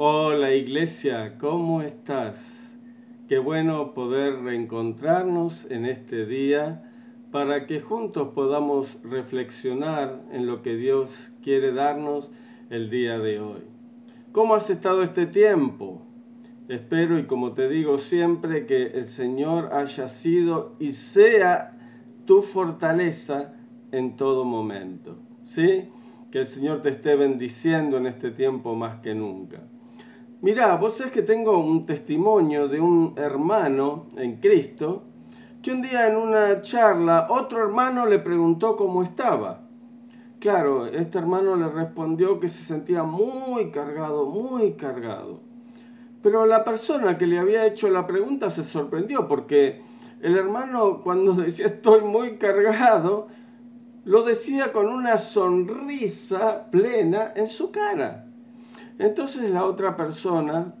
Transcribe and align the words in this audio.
Hola 0.00 0.54
iglesia, 0.54 1.38
¿cómo 1.38 1.82
estás? 1.82 2.72
Qué 3.28 3.40
bueno 3.40 3.94
poder 3.94 4.44
reencontrarnos 4.44 5.68
en 5.72 5.86
este 5.86 6.24
día 6.24 6.88
para 7.32 7.66
que 7.66 7.80
juntos 7.80 8.28
podamos 8.32 8.96
reflexionar 9.02 10.22
en 10.30 10.46
lo 10.46 10.62
que 10.62 10.76
Dios 10.76 11.32
quiere 11.42 11.72
darnos 11.72 12.30
el 12.70 12.90
día 12.90 13.18
de 13.18 13.40
hoy. 13.40 13.62
¿Cómo 14.30 14.54
has 14.54 14.70
estado 14.70 15.02
este 15.02 15.26
tiempo? 15.26 16.00
Espero 16.68 17.18
y 17.18 17.24
como 17.24 17.54
te 17.54 17.68
digo 17.68 17.98
siempre 17.98 18.66
que 18.66 18.86
el 18.86 19.06
Señor 19.06 19.70
haya 19.72 20.06
sido 20.06 20.76
y 20.78 20.92
sea 20.92 21.76
tu 22.24 22.42
fortaleza 22.42 23.52
en 23.90 24.14
todo 24.14 24.44
momento. 24.44 25.18
¿Sí? 25.42 25.88
Que 26.30 26.38
el 26.38 26.46
Señor 26.46 26.82
te 26.82 26.90
esté 26.90 27.16
bendiciendo 27.16 27.96
en 27.96 28.06
este 28.06 28.30
tiempo 28.30 28.76
más 28.76 29.00
que 29.00 29.12
nunca. 29.16 29.58
Mira, 30.40 30.76
vos 30.76 30.96
sabés 30.96 31.12
que 31.12 31.22
tengo 31.22 31.58
un 31.58 31.84
testimonio 31.84 32.68
de 32.68 32.80
un 32.80 33.14
hermano 33.16 34.06
en 34.16 34.36
Cristo 34.36 35.02
que 35.60 35.72
un 35.72 35.82
día 35.82 36.06
en 36.06 36.16
una 36.16 36.62
charla 36.62 37.26
otro 37.28 37.58
hermano 37.58 38.06
le 38.06 38.20
preguntó 38.20 38.76
cómo 38.76 39.02
estaba. 39.02 39.62
Claro, 40.38 40.86
este 40.86 41.18
hermano 41.18 41.56
le 41.56 41.68
respondió 41.68 42.38
que 42.38 42.46
se 42.46 42.62
sentía 42.62 43.02
muy 43.02 43.72
cargado, 43.72 44.26
muy 44.26 44.74
cargado. 44.74 45.40
Pero 46.22 46.46
la 46.46 46.62
persona 46.62 47.18
que 47.18 47.26
le 47.26 47.40
había 47.40 47.66
hecho 47.66 47.90
la 47.90 48.06
pregunta 48.06 48.48
se 48.48 48.62
sorprendió 48.62 49.26
porque 49.26 49.82
el 50.22 50.36
hermano 50.36 51.00
cuando 51.02 51.32
decía 51.42 51.66
estoy 51.66 52.02
muy 52.02 52.36
cargado, 52.36 53.26
lo 54.04 54.22
decía 54.22 54.72
con 54.72 54.86
una 54.86 55.18
sonrisa 55.18 56.70
plena 56.70 57.32
en 57.34 57.48
su 57.48 57.72
cara. 57.72 58.27
Entonces 58.98 59.50
la 59.50 59.64
otra 59.64 59.96
persona, 59.96 60.74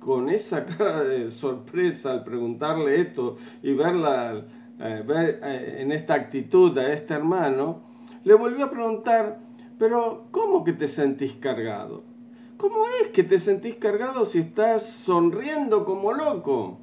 con 0.00 0.28
esa 0.28 0.64
cara 0.78 1.04
de 1.04 1.30
sorpresa 1.30 2.12
al 2.12 2.24
preguntarle 2.24 3.00
esto 3.00 3.36
y 3.62 3.72
verla, 3.72 4.44
eh, 4.80 5.02
ver 5.06 5.40
eh, 5.42 5.76
en 5.80 5.92
esta 5.92 6.14
actitud 6.14 6.76
a 6.78 6.92
este 6.92 7.14
hermano, 7.14 7.82
le 8.24 8.34
volvió 8.34 8.66
a 8.66 8.70
preguntar, 8.70 9.38
pero 9.78 10.26
¿cómo 10.30 10.64
que 10.64 10.72
te 10.72 10.88
sentís 10.88 11.34
cargado? 11.34 12.02
¿Cómo 12.56 12.84
es 13.00 13.08
que 13.08 13.24
te 13.24 13.38
sentís 13.38 13.76
cargado 13.76 14.26
si 14.26 14.38
estás 14.38 14.86
sonriendo 14.86 15.84
como 15.84 16.12
loco? 16.12 16.78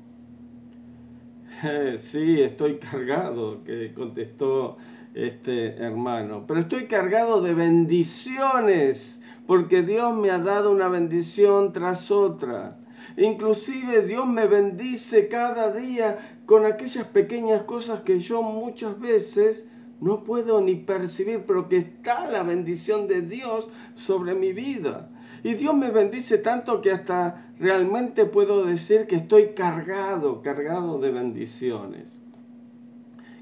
sí, 1.97 2.41
estoy 2.41 2.77
cargado, 2.77 3.59
contestó 3.95 4.77
este 5.13 5.75
hermano, 5.75 6.45
pero 6.47 6.59
estoy 6.59 6.85
cargado 6.85 7.41
de 7.41 7.53
bendiciones 7.53 9.18
porque 9.49 9.81
Dios 9.81 10.15
me 10.15 10.29
ha 10.29 10.37
dado 10.37 10.69
una 10.69 10.89
bendición 10.89 11.73
tras 11.73 12.11
otra. 12.11 12.77
Inclusive 13.17 14.03
Dios 14.03 14.27
me 14.27 14.45
bendice 14.45 15.27
cada 15.27 15.71
día 15.71 16.37
con 16.45 16.67
aquellas 16.67 17.07
pequeñas 17.07 17.63
cosas 17.63 18.01
que 18.01 18.19
yo 18.19 18.43
muchas 18.43 18.99
veces 18.99 19.67
no 20.01 20.23
puedo 20.23 20.61
ni 20.61 20.75
percibir, 20.75 21.45
pero 21.47 21.67
que 21.67 21.77
está 21.77 22.29
la 22.29 22.43
bendición 22.43 23.07
de 23.07 23.21
Dios 23.21 23.67
sobre 23.95 24.35
mi 24.35 24.53
vida. 24.53 25.09
Y 25.43 25.55
Dios 25.55 25.73
me 25.73 25.89
bendice 25.89 26.37
tanto 26.37 26.79
que 26.79 26.91
hasta 26.91 27.51
realmente 27.57 28.25
puedo 28.25 28.63
decir 28.65 29.07
que 29.07 29.15
estoy 29.15 29.53
cargado, 29.55 30.43
cargado 30.43 30.99
de 30.99 31.09
bendiciones. 31.09 32.21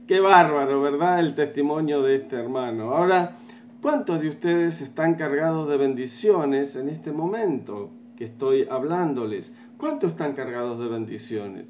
Qué 0.07 0.21
bárbaro, 0.21 0.81
¿verdad? 0.81 1.19
El 1.19 1.35
testimonio 1.35 2.01
de 2.01 2.15
este 2.15 2.37
hermano. 2.37 2.95
Ahora, 2.95 3.35
¿Cuántos 3.81 4.21
de 4.21 4.29
ustedes 4.29 4.81
están 4.81 5.13
cargados 5.15 5.69
de 5.69 5.77
bendiciones 5.77 6.75
en 6.75 6.89
este 6.89 7.11
momento 7.11 7.91
que 8.17 8.23
estoy 8.23 8.67
hablándoles? 8.71 9.51
¿Cuántos 9.77 10.13
están 10.13 10.33
cargados 10.33 10.79
de 10.79 10.87
bendiciones? 10.87 11.69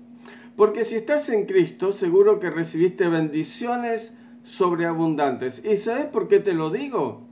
Porque 0.55 0.85
si 0.85 0.95
estás 0.95 1.27
en 1.27 1.45
Cristo, 1.45 1.91
seguro 1.91 2.39
que 2.39 2.49
recibiste 2.49 3.09
bendiciones 3.09 4.13
sobreabundantes. 4.43 5.61
¿Y 5.65 5.75
sabes 5.75 6.05
por 6.05 6.29
qué 6.29 6.39
te 6.39 6.53
lo 6.53 6.69
digo? 6.69 7.27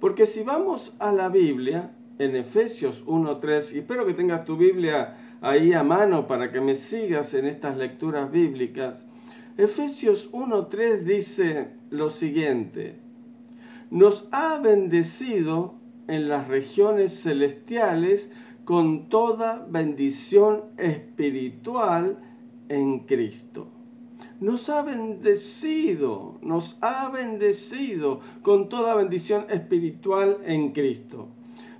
Porque 0.00 0.24
si 0.24 0.42
vamos 0.42 0.94
a 0.98 1.12
la 1.12 1.28
Biblia, 1.28 1.92
en 2.18 2.34
Efesios 2.34 3.04
1.3, 3.04 3.74
y 3.74 3.78
espero 3.80 4.06
que 4.06 4.14
tengas 4.14 4.46
tu 4.46 4.56
Biblia 4.56 5.36
ahí 5.42 5.74
a 5.74 5.82
mano 5.82 6.26
para 6.26 6.50
que 6.50 6.62
me 6.62 6.76
sigas 6.76 7.34
en 7.34 7.44
estas 7.46 7.76
lecturas 7.76 8.30
bíblicas, 8.30 9.04
Efesios 9.58 10.32
1.3 10.32 11.00
dice 11.00 11.68
lo 11.90 12.08
siguiente, 12.08 13.03
nos 13.90 14.28
ha 14.32 14.58
bendecido 14.58 15.74
en 16.08 16.28
las 16.28 16.48
regiones 16.48 17.22
celestiales 17.22 18.30
con 18.64 19.08
toda 19.08 19.66
bendición 19.68 20.64
espiritual 20.78 22.18
en 22.68 23.00
Cristo. 23.00 23.68
Nos 24.40 24.68
ha 24.68 24.82
bendecido, 24.82 26.38
nos 26.42 26.76
ha 26.80 27.08
bendecido 27.10 28.20
con 28.42 28.68
toda 28.68 28.94
bendición 28.94 29.46
espiritual 29.48 30.38
en 30.44 30.72
Cristo. 30.72 31.28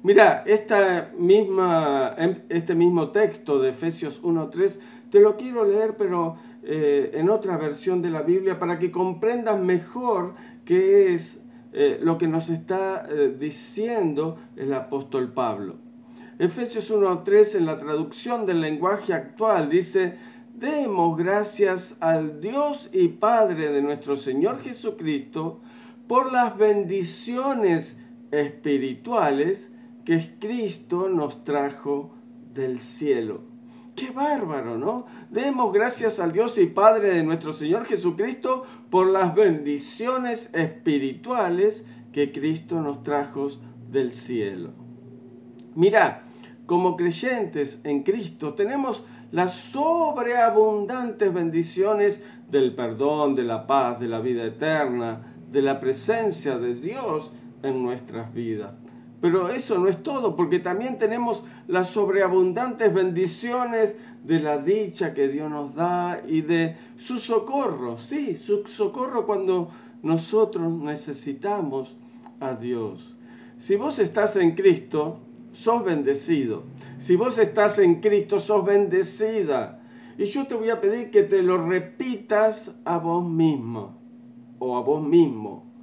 Mira, 0.03 0.45
esta 0.47 1.13
misma, 1.19 2.15
este 2.49 2.75
mismo 2.75 3.11
texto 3.11 3.59
de 3.59 3.71
Efesios 3.71 4.23
1.3 4.23 4.79
te 5.11 5.21
lo 5.21 5.37
quiero 5.37 5.65
leer, 5.65 5.97
pero 5.97 6.37
eh, 6.63 7.13
en 7.15 7.31
otra 7.31 7.57
versión 7.57 8.03
de 8.03 8.11
la 8.11 8.23
Biblia, 8.23 8.59
para 8.59 8.79
que 8.79 8.91
comprendas 8.91 9.59
mejor 9.61 10.35
qué 10.65 11.15
es 11.15 11.39
eh, 11.77 11.99
lo 12.01 12.19
que 12.19 12.29
nos 12.29 12.51
está 12.51 13.05
eh, 13.11 13.35
diciendo 13.37 14.39
el 14.55 14.73
apóstol 14.73 15.33
Pablo. 15.33 15.75
Efesios 16.39 16.89
1.3 16.89 17.57
en 17.57 17.67
la 17.67 17.79
traducción 17.79 18.47
del 18.47 18.61
lenguaje 18.61 19.13
actual 19.13 19.71
dice, 19.71 20.17
demos 20.55 21.19
gracias 21.19 21.97
al 21.99 22.41
Dios 22.41 22.91
y 22.93 23.09
Padre 23.09 23.73
de 23.73 23.83
nuestro 23.83 24.15
Señor 24.15 24.63
Jesucristo 24.63 25.63
por 26.07 26.33
las 26.33 26.57
bendiciones 26.57 27.97
espirituales 28.31 29.73
que 30.05 30.37
Cristo 30.39 31.09
nos 31.09 31.43
trajo 31.43 32.15
del 32.53 32.81
cielo. 32.81 33.54
Qué 33.95 34.11
bárbaro, 34.11 34.77
¿no? 34.77 35.07
Demos 35.31 35.73
gracias 35.73 36.19
al 36.19 36.33
Dios 36.33 36.59
y 36.59 36.67
Padre 36.67 37.11
de 37.15 37.23
nuestro 37.23 37.53
Señor 37.53 37.87
Jesucristo 37.87 38.65
por 38.91 39.07
las 39.07 39.35
bendiciones 39.35 40.51
espirituales 40.53 41.85
que 42.13 42.33
Cristo 42.33 42.81
nos 42.81 43.05
trajo 43.05 43.49
del 43.91 44.13
cielo. 44.13 44.71
Mira, 45.77 46.25
como 46.67 46.97
creyentes 46.97 47.81
en 47.85 48.03
Cristo 48.03 48.55
tenemos 48.55 49.05
las 49.31 49.55
sobreabundantes 49.55 51.33
bendiciones 51.33 52.23
del 52.51 52.75
perdón, 52.75 53.35
de 53.35 53.45
la 53.45 53.67
paz, 53.67 54.01
de 54.01 54.09
la 54.09 54.21
vida 54.21 54.45
eterna, 54.45 55.37
de 55.51 55.63
la 55.63 55.79
presencia 55.79 56.59
de 56.59 56.75
Dios 56.75 57.33
en 57.63 57.83
nuestras 57.83 58.33
vidas. 58.35 58.84
Pero 59.25 59.49
eso 59.49 59.79
no 59.79 59.89
es 59.89 60.03
todo, 60.03 60.37
porque 60.37 60.59
también 60.59 60.99
tenemos 60.99 61.45
las 61.67 61.89
sobreabundantes 61.89 62.93
bendiciones 62.93 63.95
de 64.23 64.39
la 64.39 64.59
dicha 64.59 65.15
que 65.15 65.29
Dios 65.29 65.51
nos 65.51 65.75
da 65.75 66.21
y 66.29 66.43
de 66.43 66.77
su 66.99 67.17
socorro, 67.17 67.97
sí, 67.97 68.37
su 68.37 68.67
socorro 68.67 69.25
cuando 69.25 69.71
nosotros 70.03 70.71
necesitamos 70.71 71.97
a 72.39 72.53
Dios. 72.53 73.17
Si 73.57 73.77
vos 73.77 73.99
estás 73.99 74.37
en 74.37 74.55
Cristo, 74.55 75.21
sos 75.53 75.83
bendecido. 75.83 76.65
Si 76.99 77.17
vos 77.17 77.39
estás 77.39 77.79
en 77.79 78.03
Cristo, 78.03 78.39
sos 78.39 78.63
bendecida. 78.63 79.81
Y 80.19 80.27
yo 80.27 80.47
te 80.47 80.55
voy 80.55 80.69
a 80.69 80.83
pedir 80.83 81.11
que 81.11 81.23
te 81.23 81.43
lo 81.43 81.67
repitas 81.67 82.73
a 82.85 82.99
vos 82.99 83.27
mismo 83.27 83.97
o 84.59 84.77
a 84.77 84.83
vos 84.83 85.03
mismo 85.03 85.74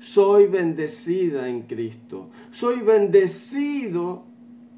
soy 0.00 0.46
bendecida 0.46 1.48
en 1.48 1.62
Cristo. 1.62 2.28
Soy 2.52 2.80
bendecido 2.80 4.24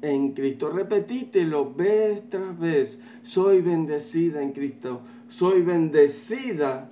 en 0.01 0.31
Cristo. 0.31 0.69
Repetítelo 0.69 1.73
vez 1.73 2.29
tras 2.29 2.57
vez. 2.57 2.99
Soy 3.23 3.61
bendecida 3.61 4.41
en 4.41 4.51
Cristo. 4.51 5.01
Soy 5.29 5.61
bendecida 5.61 6.91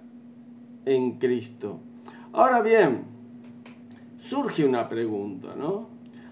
en 0.85 1.13
Cristo. 1.13 1.79
Ahora 2.31 2.61
bien, 2.61 3.03
surge 4.19 4.65
una 4.65 4.87
pregunta, 4.87 5.55
¿no? 5.57 5.87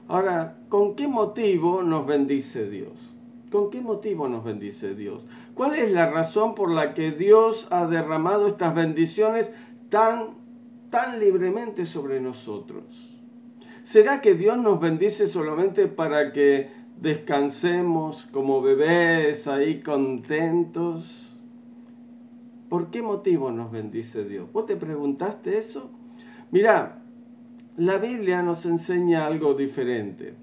Ahora, 0.07 0.57
¿con 0.69 0.95
qué 0.95 1.07
motivo 1.07 1.83
nos 1.83 2.06
bendice 2.06 2.69
Dios? 2.69 3.16
¿Con 3.51 3.69
qué 3.69 3.81
motivo 3.81 4.27
nos 4.27 4.44
bendice 4.44 4.94
Dios? 4.94 5.25
¿Cuál 5.54 5.75
es 5.75 5.92
la 5.92 6.10
razón 6.10 6.54
por 6.54 6.71
la 6.71 6.94
que 6.94 7.12
Dios 7.12 7.68
ha 7.71 7.88
derramado 7.88 8.48
estas 8.48 8.75
bendiciones 8.75 9.51
tan 9.89 10.37
tan 10.89 11.19
libremente 11.19 11.86
sobre 11.86 12.19
nosotros? 12.19 12.84
¿Será 13.84 14.22
que 14.22 14.34
Dios 14.34 14.57
nos 14.57 14.80
bendice 14.80 15.28
solamente 15.28 15.88
para 15.88 16.34
que 16.34 16.69
descansemos 17.00 18.28
como 18.31 18.62
bebés 18.62 19.48
ahí 19.48 19.81
contentos? 19.81 21.39
¿Por 22.69 22.92
qué 22.92 23.01
motivo 23.01 23.51
nos 23.51 23.72
bendice 23.72 24.25
Dios? 24.25 24.51
¿Vos 24.51 24.66
te 24.66 24.75
preguntaste 24.75 25.57
eso? 25.57 25.89
Mira, 26.51 27.01
la 27.78 27.98
Biblia 27.98 28.42
nos 28.42 28.66
enseña 28.66 29.25
algo 29.25 29.54
diferente. 29.54 30.36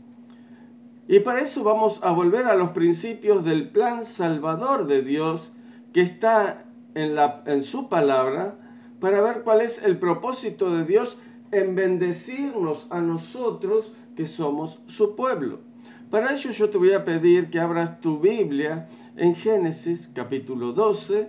Y 1.06 1.20
para 1.20 1.40
eso 1.40 1.62
vamos 1.64 2.00
a 2.02 2.12
volver 2.12 2.46
a 2.46 2.54
los 2.54 2.70
principios 2.70 3.44
del 3.44 3.68
plan 3.68 4.06
salvador 4.06 4.86
de 4.86 5.02
Dios 5.02 5.52
que 5.92 6.00
está 6.00 6.64
en, 6.94 7.14
la, 7.14 7.42
en 7.46 7.62
su 7.62 7.88
palabra 7.90 8.63
para 9.00 9.20
ver 9.20 9.42
cuál 9.42 9.60
es 9.60 9.82
el 9.82 9.98
propósito 9.98 10.70
de 10.70 10.84
Dios 10.84 11.16
en 11.52 11.74
bendecirnos 11.74 12.86
a 12.90 13.00
nosotros 13.00 13.92
que 14.16 14.26
somos 14.26 14.80
su 14.86 15.14
pueblo. 15.14 15.60
Para 16.10 16.32
ello 16.32 16.50
yo 16.50 16.70
te 16.70 16.78
voy 16.78 16.92
a 16.92 17.04
pedir 17.04 17.50
que 17.50 17.60
abras 17.60 18.00
tu 18.00 18.20
Biblia 18.20 18.88
en 19.16 19.34
Génesis 19.34 20.08
capítulo 20.14 20.72
12, 20.72 21.28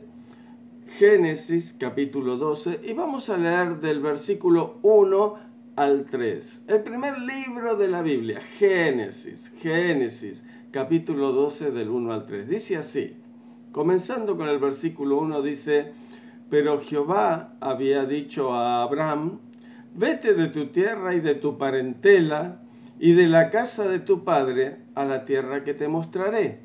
Génesis 0.97 1.75
capítulo 1.79 2.37
12, 2.37 2.81
y 2.83 2.93
vamos 2.93 3.29
a 3.29 3.37
leer 3.37 3.79
del 3.79 3.99
versículo 3.99 4.77
1 4.83 5.35
al 5.75 6.05
3. 6.05 6.63
El 6.67 6.83
primer 6.83 7.19
libro 7.19 7.75
de 7.75 7.87
la 7.87 8.01
Biblia, 8.01 8.39
Génesis, 8.57 9.51
Génesis 9.57 10.43
capítulo 10.71 11.31
12 11.31 11.71
del 11.71 11.89
1 11.89 12.13
al 12.13 12.25
3. 12.25 12.47
Dice 12.47 12.77
así, 12.77 13.15
comenzando 13.71 14.37
con 14.37 14.47
el 14.47 14.59
versículo 14.59 15.17
1, 15.17 15.41
dice, 15.41 15.93
pero 16.49 16.81
Jehová 16.81 17.55
había 17.59 18.05
dicho 18.05 18.53
a 18.53 18.83
Abraham, 18.83 19.39
vete 19.93 20.33
de 20.33 20.47
tu 20.47 20.67
tierra 20.67 21.15
y 21.15 21.19
de 21.19 21.35
tu 21.35 21.57
parentela 21.57 22.61
y 22.99 23.13
de 23.13 23.27
la 23.27 23.49
casa 23.49 23.87
de 23.87 23.99
tu 23.99 24.23
padre 24.23 24.77
a 24.95 25.05
la 25.05 25.25
tierra 25.25 25.63
que 25.63 25.73
te 25.73 25.87
mostraré. 25.87 26.59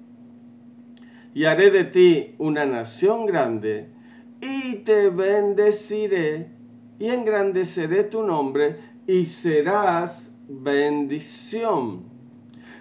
Y 1.34 1.44
haré 1.44 1.70
de 1.70 1.84
ti 1.84 2.34
una 2.38 2.66
nación 2.66 3.26
grande, 3.26 3.88
y 4.40 4.76
te 4.76 5.10
bendeciré, 5.10 6.48
y 6.98 7.08
engrandeceré 7.08 8.04
tu 8.04 8.22
nombre, 8.22 8.76
y 9.06 9.26
serás 9.26 10.32
bendición. 10.48 12.04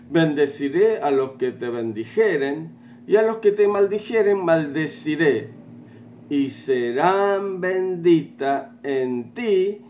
Bendeciré 0.10 1.00
a 1.00 1.12
los 1.12 1.32
que 1.32 1.52
te 1.52 1.70
bendijeren, 1.70 2.72
y 3.08 3.16
a 3.18 3.22
los 3.22 3.38
que 3.38 3.52
te 3.52 3.68
maldijeren 3.68 4.44
maldeciré, 4.44 5.50
y 6.30 6.50
serán 6.50 7.60
benditas 7.60 8.68
en 8.84 9.34
ti 9.34 9.82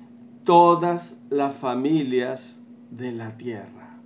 todas 0.44 1.16
las 1.30 1.56
familias 1.56 2.62
de 2.90 3.12
la 3.12 3.38
tierra. 3.38 3.98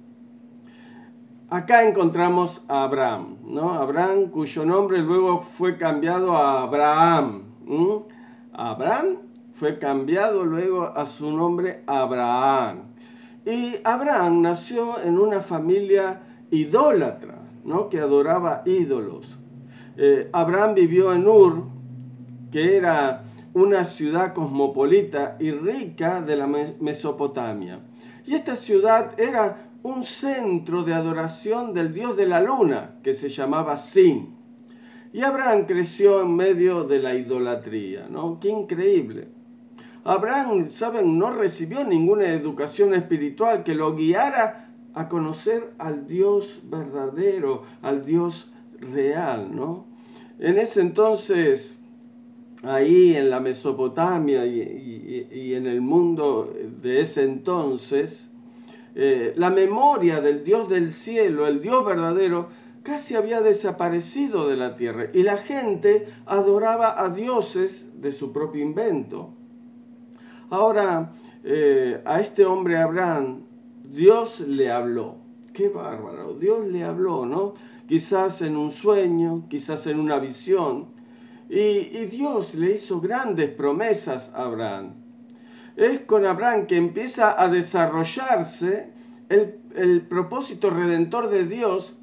Acá 1.49 1.87
encontramos 1.87 2.65
a 2.67 2.83
Abraham, 2.83 3.37
¿no? 3.45 3.73
Abraham 3.73 4.29
cuyo 4.31 4.65
nombre 4.65 4.99
luego 4.99 5.43
fue 5.43 5.77
cambiado 5.77 6.35
a 6.35 6.63
Abraham. 6.63 7.43
Abraham 8.53 9.17
fue 9.51 9.77
cambiado 9.77 10.43
luego 10.43 10.85
a 10.85 11.05
su 11.05 11.31
nombre 11.31 11.83
Abraham. 11.85 12.93
Y 13.45 13.75
Abraham 13.83 14.41
nació 14.41 14.99
en 15.03 15.19
una 15.19 15.41
familia 15.41 16.21
idólatra, 16.49 17.35
¿no? 17.63 17.89
que 17.89 17.99
adoraba 17.99 18.63
ídolos. 18.65 19.39
Eh, 19.97 20.29
Abraham 20.33 20.73
vivió 20.75 21.13
en 21.13 21.27
Ur, 21.27 21.72
que 22.53 22.77
era 22.77 23.23
una 23.55 23.83
ciudad 23.83 24.35
cosmopolita 24.35 25.37
y 25.39 25.49
rica 25.49 26.21
de 26.21 26.35
la 26.35 26.45
Mesopotamia. 26.45 27.79
Y 28.27 28.35
esta 28.35 28.55
ciudad 28.55 29.19
era 29.19 29.71
un 29.81 30.03
centro 30.03 30.83
de 30.83 30.93
adoración 30.93 31.73
del 31.73 31.91
dios 31.91 32.15
de 32.15 32.27
la 32.27 32.41
luna, 32.41 32.99
que 33.01 33.15
se 33.15 33.29
llamaba 33.29 33.75
Sin. 33.77 34.35
Y 35.11 35.23
Abraham 35.23 35.65
creció 35.65 36.21
en 36.21 36.35
medio 36.35 36.83
de 36.83 36.99
la 36.99 37.15
idolatría, 37.15 38.07
¿no? 38.07 38.39
Qué 38.39 38.49
increíble. 38.49 39.29
Abraham, 40.03 40.69
saben, 40.69 41.17
no 41.17 41.31
recibió 41.31 41.83
ninguna 41.83 42.29
educación 42.29 42.93
espiritual 42.93 43.63
que 43.63 43.73
lo 43.73 43.95
guiara 43.95 44.69
a 44.93 45.09
conocer 45.09 45.73
al 45.79 46.05
Dios 46.05 46.61
verdadero, 46.65 47.63
al 47.81 48.05
Dios 48.05 48.51
real, 48.79 49.55
¿no? 49.55 49.87
En 50.37 50.59
ese 50.59 50.81
entonces, 50.81 51.79
ahí 52.63 53.15
en 53.15 53.29
la 53.29 53.39
Mesopotamia 53.39 54.45
y, 54.45 55.53
en 55.53 55.67
el 55.67 55.81
mundo 55.81 56.53
de 56.81 57.01
ese 57.01 57.23
entonces, 57.23 58.29
eh, 58.95 59.33
la 59.35 59.49
memoria 59.49 60.21
del 60.21 60.43
Dios 60.43 60.69
del 60.69 60.93
cielo, 60.93 61.47
el 61.47 61.61
Dios 61.61 61.85
verdadero, 61.85 62.47
casi 62.83 63.15
había 63.15 63.41
desaparecido 63.41 64.47
de 64.47 64.57
la 64.57 64.75
tierra 64.75 65.07
y 65.13 65.23
la 65.23 65.37
gente 65.37 66.07
adoraba 66.25 67.01
a 67.03 67.09
dioses 67.09 67.89
de 68.01 68.11
su 68.11 68.31
propio 68.31 68.63
invento. 68.63 69.29
Ahora, 70.49 71.13
eh, 71.43 72.01
a 72.05 72.21
este 72.21 72.45
hombre 72.45 72.77
Abraham, 72.77 73.41
Dios 73.83 74.39
le 74.41 74.71
habló. 74.71 75.15
Qué 75.53 75.69
bárbaro, 75.69 76.33
Dios 76.33 76.65
le 76.67 76.83
habló, 76.83 77.25
¿no? 77.25 77.53
Quizás 77.87 78.41
en 78.41 78.55
un 78.55 78.71
sueño, 78.71 79.43
quizás 79.49 79.87
en 79.87 79.99
una 79.99 80.19
visión. 80.19 80.87
Y, 81.49 82.05
Dios 82.05 82.55
le 82.55 82.73
hizo 82.73 82.99
grandes 82.99 83.49
promesas 83.49 84.31
a 84.35 84.45
Abraham. 84.45 84.93
Es 85.75 86.01
con 86.01 86.25
Abraham 86.25 86.67
que 86.67 86.77
empieza 86.77 87.41
a 87.41 87.49
desarrollarse 87.49 88.91
el, 89.29 89.59
el 89.75 90.01
propósito 90.01 90.69
redentor 90.69 91.29
de 91.29 91.45
Dios 91.45 91.95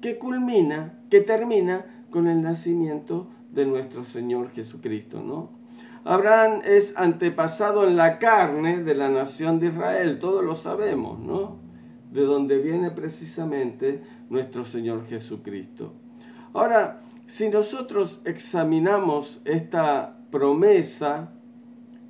que 0.00 0.18
culmina, 0.18 0.98
que 1.10 1.20
termina 1.20 2.04
con 2.10 2.26
el 2.26 2.42
nacimiento 2.42 3.28
de 3.50 3.66
nuestro 3.66 4.04
Señor 4.04 4.50
Jesucristo, 4.50 5.22
¿no? 5.22 5.60
Abraham 6.04 6.62
es 6.64 6.94
antepasado 6.96 7.86
en 7.86 7.96
la 7.96 8.18
carne 8.18 8.82
de 8.82 8.94
la 8.94 9.10
nación 9.10 9.60
de 9.60 9.68
Israel, 9.68 10.18
todos 10.18 10.42
lo 10.42 10.54
sabemos, 10.54 11.18
¿no? 11.18 11.58
De 12.10 12.22
donde 12.22 12.58
viene 12.58 12.90
precisamente 12.90 14.02
nuestro 14.30 14.64
Señor 14.64 15.06
Jesucristo. 15.06 15.92
Ahora, 16.54 17.02
si 17.30 17.48
nosotros 17.48 18.20
examinamos 18.24 19.40
esta 19.44 20.18
promesa 20.32 21.30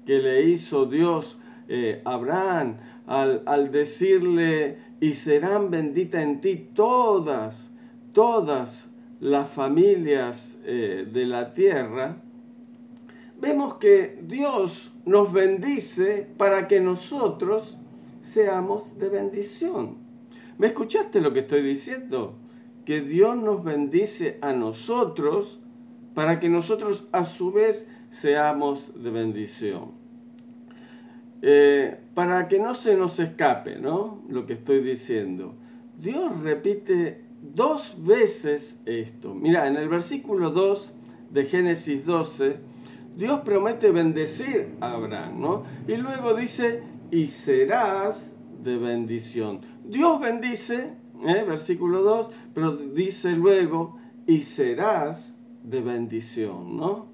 que 0.07 0.19
le 0.19 0.45
hizo 0.45 0.87
Dios 0.87 1.39
eh, 1.69 2.01
a 2.07 2.15
Abraham 2.15 2.79
al, 3.07 3.71
decirle, 3.71 4.79
y 4.99 5.13
serán 5.13 5.71
benditas 5.71 6.23
en 6.23 6.41
ti 6.41 6.71
todas, 6.75 7.71
todas 8.15 8.89
las 9.21 9.51
familias 9.51 10.59
eh, 10.65 11.07
de 11.13 11.27
la 11.27 11.53
tierra, 11.53 12.17
vemos 13.39 13.75
que 13.75 14.21
Dios 14.23 14.91
nos 15.05 15.31
bendice 15.35 16.29
para 16.39 16.67
que 16.67 16.81
nosotros 16.81 17.77
seamos 18.23 18.99
de 18.99 19.11
bendición. 19.11 19.99
¿Me 20.57 20.69
escuchaste 20.69 21.21
lo 21.21 21.35
que 21.35 21.41
estoy 21.41 21.61
diciendo? 21.61 22.40
Que 22.91 23.03
Dios 23.03 23.37
nos 23.37 23.63
bendice 23.63 24.37
a 24.41 24.53
nosotros 24.53 25.61
para 26.13 26.41
que 26.41 26.49
nosotros 26.49 27.07
a 27.13 27.25
su 27.25 27.53
vez 27.53 27.87
seamos 28.11 29.01
de 29.01 29.11
bendición. 29.11 29.93
Eh, 31.41 32.01
para 32.15 32.49
que 32.49 32.59
no 32.59 32.75
se 32.75 32.97
nos 32.97 33.21
escape, 33.21 33.79
¿no? 33.79 34.25
Lo 34.29 34.45
que 34.45 34.55
estoy 34.55 34.81
diciendo. 34.81 35.55
Dios 36.01 36.41
repite 36.41 37.21
dos 37.41 37.95
veces 38.05 38.77
esto. 38.87 39.37
Mira, 39.37 39.69
en 39.69 39.77
el 39.77 39.89
versículo 39.89 40.51
2 40.51 40.93
de 41.31 41.45
Génesis 41.45 42.05
12, 42.05 42.57
Dios 43.17 43.43
promete 43.43 43.93
bendecir 43.93 44.75
a 44.81 44.95
Abraham, 44.95 45.41
¿no? 45.41 45.63
Y 45.87 45.95
luego 45.97 46.35
dice, 46.35 46.83
y 47.13 47.29
serás 47.29 48.35
de 48.65 48.77
bendición. 48.79 49.61
Dios 49.85 50.21
bendice, 50.21 50.99
¿eh? 51.27 51.45
versículo 51.47 52.03
2, 52.03 52.31
pero 52.55 52.77
dice 52.77 53.33
luego, 53.33 53.99
y 54.27 54.43
serás 54.43 55.35
de 55.63 55.81
bendición, 55.81 56.77
¿no? 56.77 57.07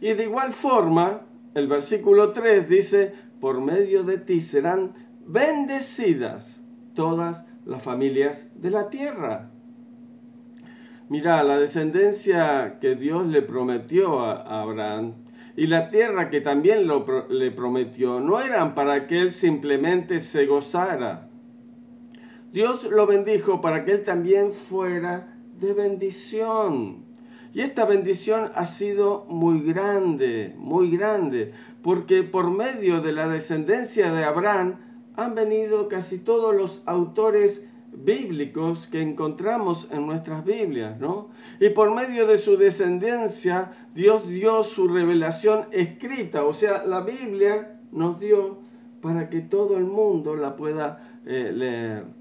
Y 0.00 0.12
de 0.14 0.24
igual 0.24 0.52
forma, 0.52 1.22
el 1.54 1.66
versículo 1.66 2.32
3 2.32 2.68
dice, 2.68 3.14
por 3.40 3.60
medio 3.60 4.02
de 4.02 4.18
ti 4.18 4.40
serán 4.40 4.94
bendecidas 5.26 6.62
todas 6.94 7.46
las 7.64 7.82
familias 7.82 8.48
de 8.54 8.70
la 8.70 8.90
tierra. 8.90 9.50
Mira, 11.08 11.42
la 11.42 11.58
descendencia 11.58 12.78
que 12.80 12.94
Dios 12.94 13.26
le 13.26 13.42
prometió 13.42 14.20
a 14.20 14.62
Abraham 14.62 15.14
y 15.56 15.66
la 15.66 15.90
tierra 15.90 16.30
que 16.30 16.40
también 16.40 16.86
le 17.28 17.50
prometió 17.50 18.20
no 18.20 18.40
eran 18.40 18.74
para 18.74 19.06
que 19.06 19.20
él 19.20 19.32
simplemente 19.32 20.20
se 20.20 20.46
gozara. 20.46 21.29
Dios 22.52 22.82
lo 22.84 23.06
bendijo 23.06 23.60
para 23.60 23.84
que 23.84 23.92
él 23.92 24.02
también 24.02 24.52
fuera 24.52 25.36
de 25.60 25.72
bendición. 25.72 27.04
Y 27.52 27.62
esta 27.62 27.84
bendición 27.84 28.50
ha 28.54 28.66
sido 28.66 29.24
muy 29.28 29.62
grande, 29.62 30.54
muy 30.56 30.96
grande, 30.96 31.52
porque 31.82 32.22
por 32.22 32.50
medio 32.50 33.00
de 33.00 33.12
la 33.12 33.28
descendencia 33.28 34.12
de 34.12 34.24
Abraham 34.24 34.76
han 35.16 35.34
venido 35.34 35.88
casi 35.88 36.18
todos 36.18 36.54
los 36.54 36.82
autores 36.86 37.66
bíblicos 37.92 38.86
que 38.86 39.00
encontramos 39.00 39.88
en 39.90 40.06
nuestras 40.06 40.44
Biblias, 40.44 40.98
¿no? 41.00 41.30
Y 41.58 41.70
por 41.70 41.92
medio 41.92 42.26
de 42.26 42.38
su 42.38 42.56
descendencia, 42.56 43.72
Dios 43.94 44.28
dio 44.28 44.64
su 44.64 44.88
revelación 44.88 45.66
escrita, 45.72 46.44
o 46.44 46.54
sea, 46.54 46.84
la 46.84 47.00
Biblia 47.00 47.80
nos 47.92 48.20
dio 48.20 48.58
para 49.00 49.28
que 49.28 49.40
todo 49.40 49.76
el 49.76 49.84
mundo 49.84 50.36
la 50.36 50.56
pueda 50.56 51.20
eh, 51.26 51.52
leer. 51.54 52.19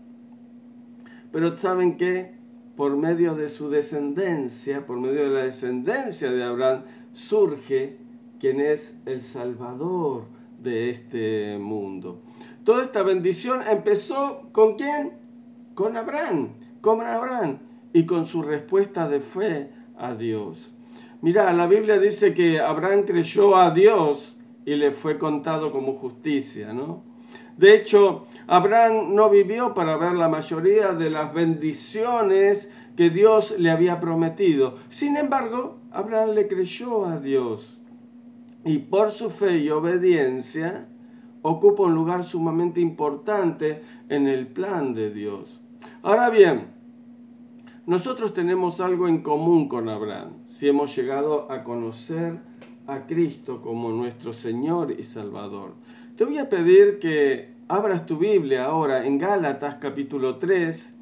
Pero 1.31 1.57
saben 1.57 1.97
que 1.97 2.33
por 2.75 2.95
medio 2.95 3.35
de 3.35 3.49
su 3.49 3.69
descendencia, 3.69 4.85
por 4.85 4.99
medio 4.99 5.23
de 5.23 5.29
la 5.29 5.43
descendencia 5.43 6.31
de 6.31 6.43
Abraham, 6.43 6.83
surge 7.13 7.97
quien 8.39 8.61
es 8.61 8.95
el 9.05 9.21
Salvador 9.21 10.23
de 10.61 10.89
este 10.89 11.57
mundo. 11.57 12.21
Toda 12.63 12.83
esta 12.83 13.03
bendición 13.03 13.61
empezó 13.69 14.49
con 14.51 14.75
quién? 14.75 15.13
Con 15.73 15.97
Abraham, 15.97 16.49
con 16.81 17.01
Abraham 17.01 17.59
y 17.93 18.05
con 18.05 18.25
su 18.25 18.41
respuesta 18.41 19.09
de 19.09 19.19
fe 19.19 19.69
a 19.97 20.15
Dios. 20.15 20.73
Mira, 21.21 21.51
la 21.51 21.67
Biblia 21.67 21.99
dice 21.99 22.33
que 22.33 22.61
Abraham 22.61 23.03
creyó 23.03 23.57
a 23.57 23.71
Dios 23.71 24.37
y 24.65 24.75
le 24.75 24.91
fue 24.91 25.17
contado 25.17 25.71
como 25.71 25.95
justicia, 25.95 26.73
¿no? 26.73 27.03
De 27.59 27.75
hecho, 27.75 28.25
Abraham 28.47 29.15
no 29.15 29.29
vivió 29.29 29.73
para 29.73 29.97
ver 29.97 30.13
la 30.13 30.29
mayoría 30.29 30.93
de 30.93 31.09
las 31.09 31.33
bendiciones 31.33 32.71
que 32.95 33.09
Dios 33.09 33.53
le 33.59 33.69
había 33.69 33.99
prometido. 33.99 34.77
Sin 34.87 35.17
embargo, 35.17 35.77
Abraham 35.91 36.35
le 36.35 36.47
creyó 36.47 37.05
a 37.05 37.19
Dios 37.19 37.77
y 38.63 38.77
por 38.77 39.11
su 39.11 39.29
fe 39.29 39.57
y 39.57 39.69
obediencia 39.71 40.87
ocupa 41.41 41.83
un 41.83 41.95
lugar 41.95 42.23
sumamente 42.23 42.79
importante 42.79 43.81
en 44.07 44.27
el 44.29 44.47
plan 44.47 44.93
de 44.93 45.11
Dios. 45.11 45.59
Ahora 46.01 46.29
bien, 46.29 46.67
nosotros 47.85 48.31
tenemos 48.33 48.79
algo 48.79 49.09
en 49.09 49.21
común 49.21 49.67
con 49.67 49.89
Abraham, 49.89 50.29
si 50.45 50.69
hemos 50.69 50.95
llegado 50.95 51.51
a 51.51 51.65
conocer 51.65 52.39
a 52.87 53.05
Cristo 53.05 53.61
como 53.61 53.91
nuestro 53.91 54.31
Señor 54.31 54.95
y 54.97 55.03
Salvador. 55.03 55.73
Te 56.19 56.25
voy 56.25 56.37
a 56.37 56.49
pedir 56.49 56.99
que 56.99 57.47
abras 57.69 58.05
tu 58.05 58.17
Biblia 58.17 58.65
ahora 58.65 59.05
en 59.05 59.17
Gálatas 59.19 59.75
capítulo 59.75 60.35
3 60.35 60.93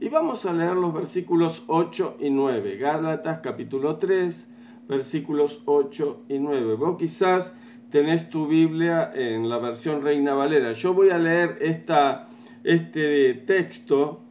y 0.00 0.08
vamos 0.08 0.46
a 0.46 0.52
leer 0.52 0.74
los 0.74 0.92
versículos 0.92 1.62
8 1.68 2.16
y 2.18 2.28
9. 2.30 2.76
Gálatas 2.78 3.38
capítulo 3.38 3.98
3, 3.98 4.48
versículos 4.88 5.62
8 5.66 6.22
y 6.28 6.40
9. 6.40 6.74
Vos 6.74 6.96
quizás 6.98 7.54
tenés 7.90 8.28
tu 8.28 8.48
Biblia 8.48 9.12
en 9.14 9.48
la 9.48 9.58
versión 9.58 10.02
Reina 10.02 10.34
Valera. 10.34 10.72
Yo 10.72 10.92
voy 10.92 11.10
a 11.10 11.18
leer 11.18 11.58
esta, 11.60 12.26
este 12.64 13.34
texto 13.46 14.22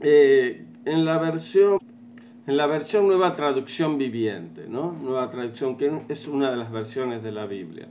eh, 0.00 0.66
en 0.84 1.04
la 1.04 1.18
versión 1.18 1.78
en 2.48 2.56
la 2.56 2.66
versión 2.66 3.06
Nueva 3.06 3.36
Traducción 3.36 3.98
Viviente, 3.98 4.66
¿no? 4.68 4.90
Nueva 5.00 5.30
Traducción, 5.30 5.76
que 5.76 5.92
es 6.08 6.26
una 6.26 6.50
de 6.50 6.56
las 6.56 6.72
versiones 6.72 7.22
de 7.22 7.30
la 7.30 7.46
Biblia. 7.46 7.86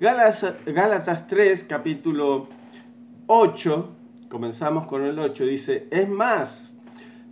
Gálatas, 0.00 1.26
3, 1.26 1.64
capítulo 1.64 2.46
8, 3.26 3.88
comenzamos 4.30 4.86
con 4.86 5.04
el 5.04 5.18
8, 5.18 5.44
dice, 5.44 5.88
es 5.90 6.08
más, 6.08 6.72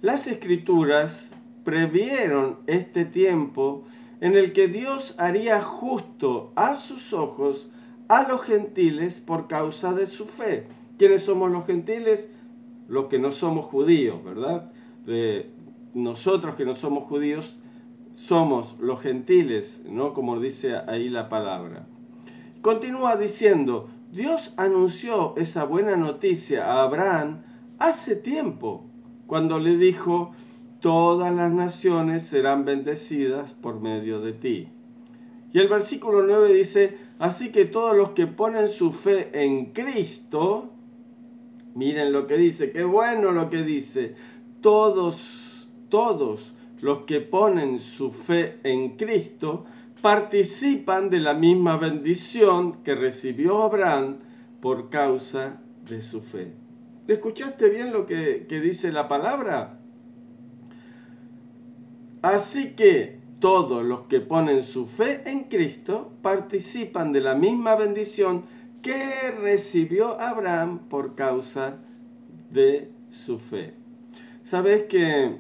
las 0.02 0.26
escrituras 0.26 1.30
previeron 1.64 2.58
este 2.66 3.06
tiempo 3.06 3.84
en 4.20 4.36
el 4.36 4.52
que 4.52 4.68
Dios 4.68 5.14
haría 5.16 5.62
justo 5.62 6.52
a 6.56 6.76
sus 6.76 7.14
ojos 7.14 7.70
a 8.06 8.28
los 8.28 8.42
gentiles 8.42 9.18
por 9.18 9.48
causa 9.48 9.94
de 9.94 10.06
su 10.06 10.26
fe. 10.26 10.66
¿Quiénes 10.98 11.22
somos 11.22 11.50
los 11.50 11.64
gentiles? 11.64 12.28
Los 12.86 13.06
que 13.06 13.18
no 13.18 13.32
somos 13.32 13.64
judíos, 13.64 14.22
¿verdad? 14.22 14.70
nosotros 15.94 16.54
que 16.54 16.66
no 16.66 16.74
somos 16.74 17.04
judíos 17.04 17.56
somos 18.14 18.76
los 18.78 19.00
gentiles, 19.00 19.80
¿no? 19.88 20.12
Como 20.12 20.38
dice 20.38 20.76
ahí 20.86 21.08
la 21.08 21.30
palabra. 21.30 21.86
Continúa 22.62 23.16
diciendo, 23.16 23.88
Dios 24.10 24.52
anunció 24.56 25.34
esa 25.36 25.64
buena 25.64 25.96
noticia 25.96 26.66
a 26.66 26.82
Abraham 26.82 27.42
hace 27.78 28.16
tiempo, 28.16 28.84
cuando 29.26 29.58
le 29.58 29.76
dijo, 29.76 30.32
todas 30.80 31.34
las 31.34 31.52
naciones 31.52 32.24
serán 32.24 32.64
bendecidas 32.64 33.52
por 33.52 33.80
medio 33.80 34.20
de 34.20 34.32
ti. 34.32 34.68
Y 35.52 35.58
el 35.60 35.68
versículo 35.68 36.22
9 36.22 36.52
dice, 36.52 36.98
así 37.18 37.52
que 37.52 37.64
todos 37.64 37.96
los 37.96 38.10
que 38.10 38.26
ponen 38.26 38.68
su 38.68 38.92
fe 38.92 39.30
en 39.32 39.66
Cristo, 39.66 40.70
miren 41.74 42.12
lo 42.12 42.26
que 42.26 42.36
dice, 42.36 42.72
qué 42.72 42.84
bueno 42.84 43.30
lo 43.32 43.50
que 43.50 43.62
dice, 43.62 44.14
todos, 44.60 45.68
todos 45.88 46.54
los 46.80 47.00
que 47.00 47.20
ponen 47.20 47.80
su 47.80 48.10
fe 48.10 48.58
en 48.64 48.96
Cristo, 48.96 49.64
participan 50.00 51.10
de 51.10 51.20
la 51.20 51.34
misma 51.34 51.76
bendición 51.76 52.82
que 52.82 52.94
recibió 52.94 53.62
Abraham 53.62 54.18
por 54.60 54.90
causa 54.90 55.60
de 55.88 56.00
su 56.00 56.20
fe. 56.20 56.52
¿Escuchaste 57.06 57.68
bien 57.68 57.92
lo 57.92 58.06
que, 58.06 58.46
que 58.48 58.60
dice 58.60 58.92
la 58.92 59.08
palabra? 59.08 59.78
Así 62.22 62.72
que 62.72 63.18
todos 63.40 63.84
los 63.84 64.02
que 64.02 64.20
ponen 64.20 64.64
su 64.64 64.86
fe 64.86 65.22
en 65.26 65.44
Cristo 65.44 66.12
participan 66.22 67.12
de 67.12 67.20
la 67.20 67.34
misma 67.34 67.76
bendición 67.76 68.42
que 68.82 69.30
recibió 69.30 70.20
Abraham 70.20 70.88
por 70.88 71.14
causa 71.14 71.76
de 72.50 72.90
su 73.10 73.38
fe. 73.38 73.74
Sabes 74.42 74.84
que 74.84 75.36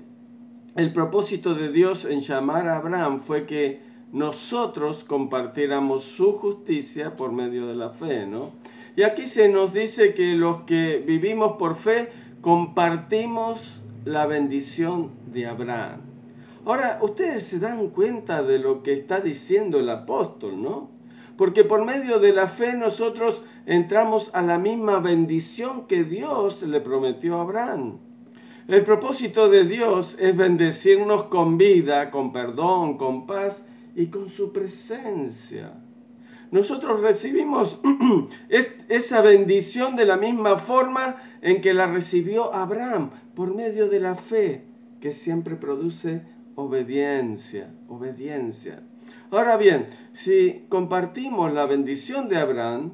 el 0.76 0.92
propósito 0.92 1.54
de 1.54 1.72
Dios 1.72 2.04
en 2.04 2.20
llamar 2.20 2.68
a 2.68 2.76
Abraham 2.76 3.20
fue 3.20 3.46
que 3.46 3.87
nosotros 4.12 5.04
compartiéramos 5.04 6.04
su 6.04 6.32
justicia 6.32 7.16
por 7.16 7.32
medio 7.32 7.66
de 7.66 7.74
la 7.74 7.90
fe, 7.90 8.26
¿no? 8.26 8.52
Y 8.96 9.02
aquí 9.02 9.26
se 9.26 9.48
nos 9.48 9.72
dice 9.72 10.14
que 10.14 10.34
los 10.34 10.62
que 10.62 11.02
vivimos 11.06 11.56
por 11.56 11.76
fe 11.76 12.08
compartimos 12.40 13.82
la 14.04 14.26
bendición 14.26 15.10
de 15.26 15.46
Abraham. 15.46 16.00
Ahora, 16.64 16.98
ustedes 17.02 17.44
se 17.44 17.58
dan 17.58 17.88
cuenta 17.90 18.42
de 18.42 18.58
lo 18.58 18.82
que 18.82 18.92
está 18.92 19.20
diciendo 19.20 19.78
el 19.78 19.88
apóstol, 19.88 20.60
¿no? 20.60 20.90
Porque 21.36 21.62
por 21.62 21.84
medio 21.84 22.18
de 22.18 22.32
la 22.32 22.48
fe 22.48 22.72
nosotros 22.74 23.44
entramos 23.66 24.30
a 24.34 24.42
la 24.42 24.58
misma 24.58 24.98
bendición 24.98 25.86
que 25.86 26.02
Dios 26.02 26.62
le 26.62 26.80
prometió 26.80 27.36
a 27.36 27.42
Abraham. 27.42 27.98
El 28.66 28.82
propósito 28.82 29.48
de 29.48 29.64
Dios 29.64 30.16
es 30.18 30.36
bendecirnos 30.36 31.24
con 31.24 31.56
vida, 31.56 32.10
con 32.10 32.32
perdón, 32.32 32.98
con 32.98 33.26
paz 33.26 33.64
y 33.98 34.06
con 34.06 34.28
su 34.28 34.52
presencia. 34.52 35.72
Nosotros 36.52 37.00
recibimos 37.00 37.80
esa 38.88 39.20
bendición 39.22 39.96
de 39.96 40.04
la 40.04 40.16
misma 40.16 40.54
forma 40.56 41.16
en 41.42 41.60
que 41.60 41.74
la 41.74 41.88
recibió 41.88 42.54
Abraham, 42.54 43.10
por 43.34 43.54
medio 43.56 43.88
de 43.88 43.98
la 43.98 44.14
fe, 44.14 44.62
que 45.00 45.10
siempre 45.10 45.56
produce 45.56 46.22
obediencia, 46.54 47.74
obediencia. 47.88 48.82
Ahora 49.32 49.56
bien, 49.56 49.88
si 50.12 50.64
compartimos 50.68 51.52
la 51.52 51.66
bendición 51.66 52.28
de 52.28 52.38
Abraham, 52.38 52.92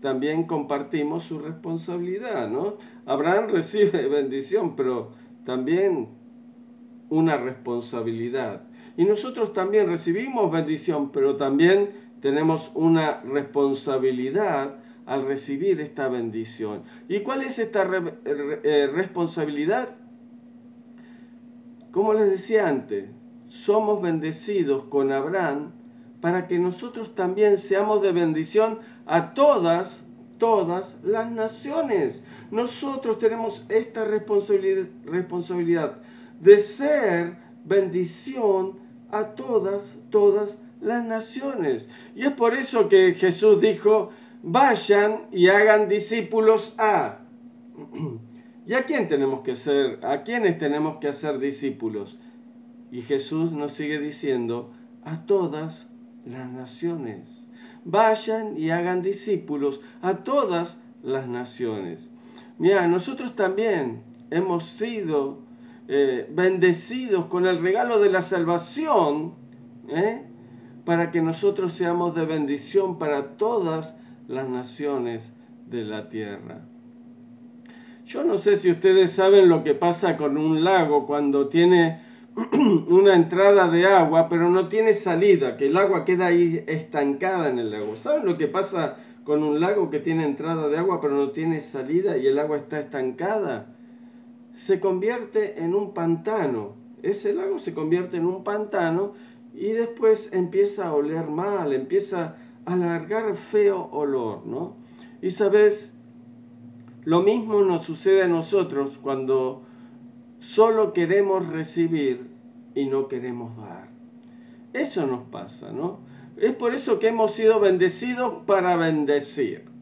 también 0.00 0.48
compartimos 0.48 1.22
su 1.22 1.38
responsabilidad, 1.38 2.50
¿no? 2.50 2.74
Abraham 3.06 3.50
recibe 3.50 4.08
bendición, 4.08 4.74
pero 4.74 5.12
también 5.44 6.08
una 7.08 7.36
responsabilidad. 7.36 8.64
Y 8.96 9.04
nosotros 9.04 9.52
también 9.52 9.88
recibimos 9.88 10.50
bendición, 10.50 11.10
pero 11.10 11.36
también 11.36 11.90
tenemos 12.20 12.70
una 12.74 13.20
responsabilidad 13.22 14.76
al 15.06 15.26
recibir 15.26 15.80
esta 15.80 16.08
bendición. 16.08 16.82
¿Y 17.08 17.20
cuál 17.20 17.42
es 17.42 17.58
esta 17.58 17.88
eh, 18.24 18.90
responsabilidad? 18.92 19.96
Como 21.90 22.14
les 22.14 22.30
decía 22.30 22.68
antes, 22.68 23.10
somos 23.48 24.00
bendecidos 24.00 24.84
con 24.84 25.12
Abraham 25.12 25.72
para 26.20 26.46
que 26.46 26.58
nosotros 26.58 27.14
también 27.14 27.58
seamos 27.58 28.00
de 28.00 28.12
bendición 28.12 28.78
a 29.06 29.34
todas, 29.34 30.06
todas 30.38 30.98
las 31.02 31.30
naciones. 31.30 32.22
Nosotros 32.50 33.18
tenemos 33.18 33.66
esta 33.68 34.04
responsabilidad, 34.04 34.86
responsabilidad 35.04 35.98
de 36.40 36.58
ser 36.58 37.36
bendición 37.64 38.83
a 39.14 39.34
todas, 39.34 39.96
todas 40.10 40.58
las 40.80 41.04
naciones. 41.04 41.88
Y 42.14 42.26
es 42.26 42.32
por 42.32 42.54
eso 42.54 42.88
que 42.88 43.14
Jesús 43.14 43.60
dijo, 43.60 44.10
vayan 44.42 45.26
y 45.32 45.48
hagan 45.48 45.88
discípulos 45.88 46.74
a... 46.78 47.20
¿Y 48.66 48.72
a 48.72 48.84
quién 48.84 49.08
tenemos 49.08 49.40
que 49.40 49.56
ser? 49.56 50.04
¿A 50.04 50.22
quiénes 50.22 50.56
tenemos 50.56 50.96
que 50.96 51.08
hacer 51.08 51.38
discípulos? 51.38 52.18
Y 52.90 53.02
Jesús 53.02 53.52
nos 53.52 53.72
sigue 53.72 53.98
diciendo, 53.98 54.72
a 55.04 55.26
todas 55.26 55.88
las 56.24 56.50
naciones. 56.50 57.46
Vayan 57.84 58.58
y 58.58 58.70
hagan 58.70 59.02
discípulos 59.02 59.80
a 60.00 60.24
todas 60.24 60.78
las 61.02 61.28
naciones. 61.28 62.08
Mira, 62.58 62.86
nosotros 62.86 63.36
también 63.36 64.02
hemos 64.30 64.64
sido 64.64 65.43
eh, 65.88 66.26
bendecidos 66.30 67.26
con 67.26 67.46
el 67.46 67.60
regalo 67.60 68.00
de 68.00 68.10
la 68.10 68.22
salvación, 68.22 69.34
¿eh? 69.88 70.22
para 70.84 71.10
que 71.10 71.20
nosotros 71.20 71.72
seamos 71.72 72.14
de 72.14 72.24
bendición 72.24 72.98
para 72.98 73.36
todas 73.36 73.96
las 74.28 74.48
naciones 74.48 75.32
de 75.66 75.84
la 75.84 76.08
tierra. 76.08 76.62
Yo 78.06 78.22
no 78.24 78.38
sé 78.38 78.56
si 78.56 78.70
ustedes 78.70 79.12
saben 79.12 79.48
lo 79.48 79.64
que 79.64 79.74
pasa 79.74 80.16
con 80.16 80.36
un 80.36 80.62
lago 80.62 81.06
cuando 81.06 81.48
tiene 81.48 82.00
una 82.88 83.14
entrada 83.14 83.68
de 83.68 83.86
agua, 83.86 84.28
pero 84.28 84.50
no 84.50 84.68
tiene 84.68 84.92
salida, 84.92 85.56
que 85.56 85.66
el 85.66 85.76
agua 85.76 86.04
queda 86.04 86.26
ahí 86.26 86.64
estancada 86.66 87.48
en 87.48 87.58
el 87.58 87.70
lago. 87.70 87.96
¿Saben 87.96 88.26
lo 88.26 88.36
que 88.36 88.48
pasa 88.48 88.96
con 89.24 89.42
un 89.42 89.60
lago 89.60 89.88
que 89.90 90.00
tiene 90.00 90.24
entrada 90.24 90.68
de 90.68 90.76
agua, 90.76 91.00
pero 91.00 91.14
no 91.14 91.30
tiene 91.30 91.60
salida 91.60 92.16
y 92.18 92.26
el 92.26 92.38
agua 92.38 92.58
está 92.58 92.78
estancada? 92.78 93.74
Se 94.54 94.80
convierte 94.80 95.62
en 95.62 95.74
un 95.74 95.92
pantano. 95.94 96.76
Ese 97.02 97.34
lago 97.34 97.58
se 97.58 97.74
convierte 97.74 98.16
en 98.16 98.26
un 98.26 98.44
pantano 98.44 99.12
y 99.54 99.72
después 99.72 100.30
empieza 100.32 100.88
a 100.88 100.94
oler 100.94 101.28
mal, 101.28 101.72
empieza 101.72 102.36
a 102.64 102.76
largar 102.76 103.34
feo 103.34 103.88
olor, 103.92 104.46
¿no? 104.46 104.76
Y 105.20 105.30
sabes, 105.30 105.92
lo 107.04 107.22
mismo 107.22 107.60
nos 107.62 107.84
sucede 107.84 108.22
a 108.22 108.28
nosotros 108.28 108.98
cuando 108.98 109.62
solo 110.40 110.92
queremos 110.92 111.46
recibir 111.48 112.28
y 112.74 112.86
no 112.86 113.08
queremos 113.08 113.56
dar. 113.56 113.88
Eso 114.72 115.06
nos 115.06 115.22
pasa, 115.28 115.72
¿no? 115.72 116.00
Es 116.36 116.54
por 116.54 116.74
eso 116.74 116.98
que 116.98 117.08
hemos 117.08 117.32
sido 117.32 117.60
bendecidos 117.60 118.42
para 118.46 118.76
bendecir. 118.76 119.73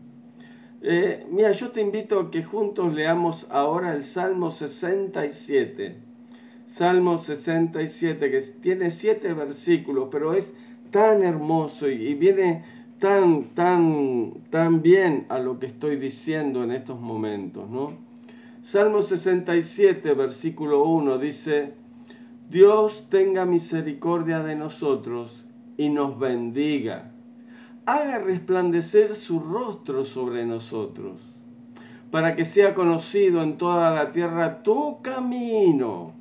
Eh, 0.85 1.25
mira, 1.31 1.53
yo 1.53 1.71
te 1.71 1.81
invito 1.81 2.19
a 2.19 2.31
que 2.31 2.43
juntos 2.43 2.93
leamos 2.93 3.47
ahora 3.51 3.95
el 3.95 4.03
Salmo 4.03 4.51
67. 4.51 5.97
Salmo 6.67 7.19
67, 7.19 8.31
que 8.31 8.41
tiene 8.61 8.91
siete 8.91 9.33
versículos, 9.33 10.09
pero 10.11 10.35
es 10.35 10.53
tan 10.91 11.23
hermoso 11.23 11.89
y, 11.89 12.09
y 12.09 12.15
viene 12.15 12.65
tan, 12.99 13.55
tan, 13.55 14.33
tan 14.51 14.83
bien 14.83 15.27
a 15.29 15.39
lo 15.39 15.61
que 15.61 15.67
estoy 15.67 15.97
diciendo 15.97 16.65
en 16.65 16.73
estos 16.73 17.01
momentos, 17.01 17.69
¿no? 17.71 17.93
Salmo 18.63 19.03
67, 19.03 20.15
versículo 20.15 20.85
1 20.85 21.19
dice, 21.19 21.75
Dios 22.49 23.07
tenga 23.09 23.45
misericordia 23.45 24.43
de 24.43 24.57
nosotros 24.57 25.45
y 25.77 25.91
nos 25.91 26.19
bendiga. 26.19 27.12
Haga 27.85 28.21
resplandecer 28.21 29.15
su 29.15 29.41
rostro 29.41 30.05
sobre 30.05 30.47
nosotros, 30.47 31.21
para 32.13 32.37
que 32.37 32.45
sea 32.45 32.75
conocido 32.75 33.43
en 33.43 33.57
toda 33.57 33.91
la 33.91 34.13
tierra 34.13 34.63
tu 34.63 35.03
camino. 35.03 36.13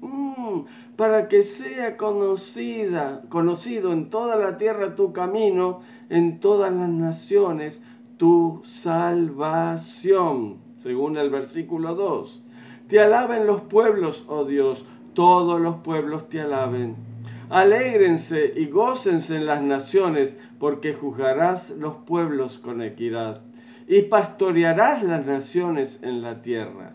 Mm, 0.00 0.60
para 0.96 1.26
que 1.26 1.42
sea 1.42 1.96
conocida, 1.96 3.22
conocido 3.28 3.92
en 3.92 4.08
toda 4.08 4.36
la 4.36 4.56
tierra 4.56 4.94
tu 4.94 5.12
camino, 5.12 5.80
en 6.10 6.38
todas 6.38 6.72
las 6.72 6.88
naciones 6.88 7.82
tu 8.16 8.62
salvación, 8.64 10.58
según 10.76 11.16
el 11.16 11.30
versículo 11.30 11.94
2. 11.96 12.44
Te 12.86 13.00
alaben 13.00 13.46
los 13.46 13.62
pueblos, 13.62 14.24
oh 14.28 14.44
Dios, 14.44 14.84
todos 15.14 15.60
los 15.60 15.76
pueblos 15.76 16.28
te 16.28 16.40
alaben. 16.40 17.09
Alégrense 17.50 18.52
y 18.56 18.66
gócense 18.66 19.36
en 19.36 19.44
las 19.44 19.60
naciones, 19.60 20.38
porque 20.58 20.94
juzgarás 20.94 21.70
los 21.70 21.96
pueblos 21.96 22.58
con 22.58 22.80
equidad 22.80 23.42
y 23.88 24.02
pastorearás 24.02 25.02
las 25.02 25.26
naciones 25.26 25.98
en 26.02 26.22
la 26.22 26.42
tierra. 26.42 26.94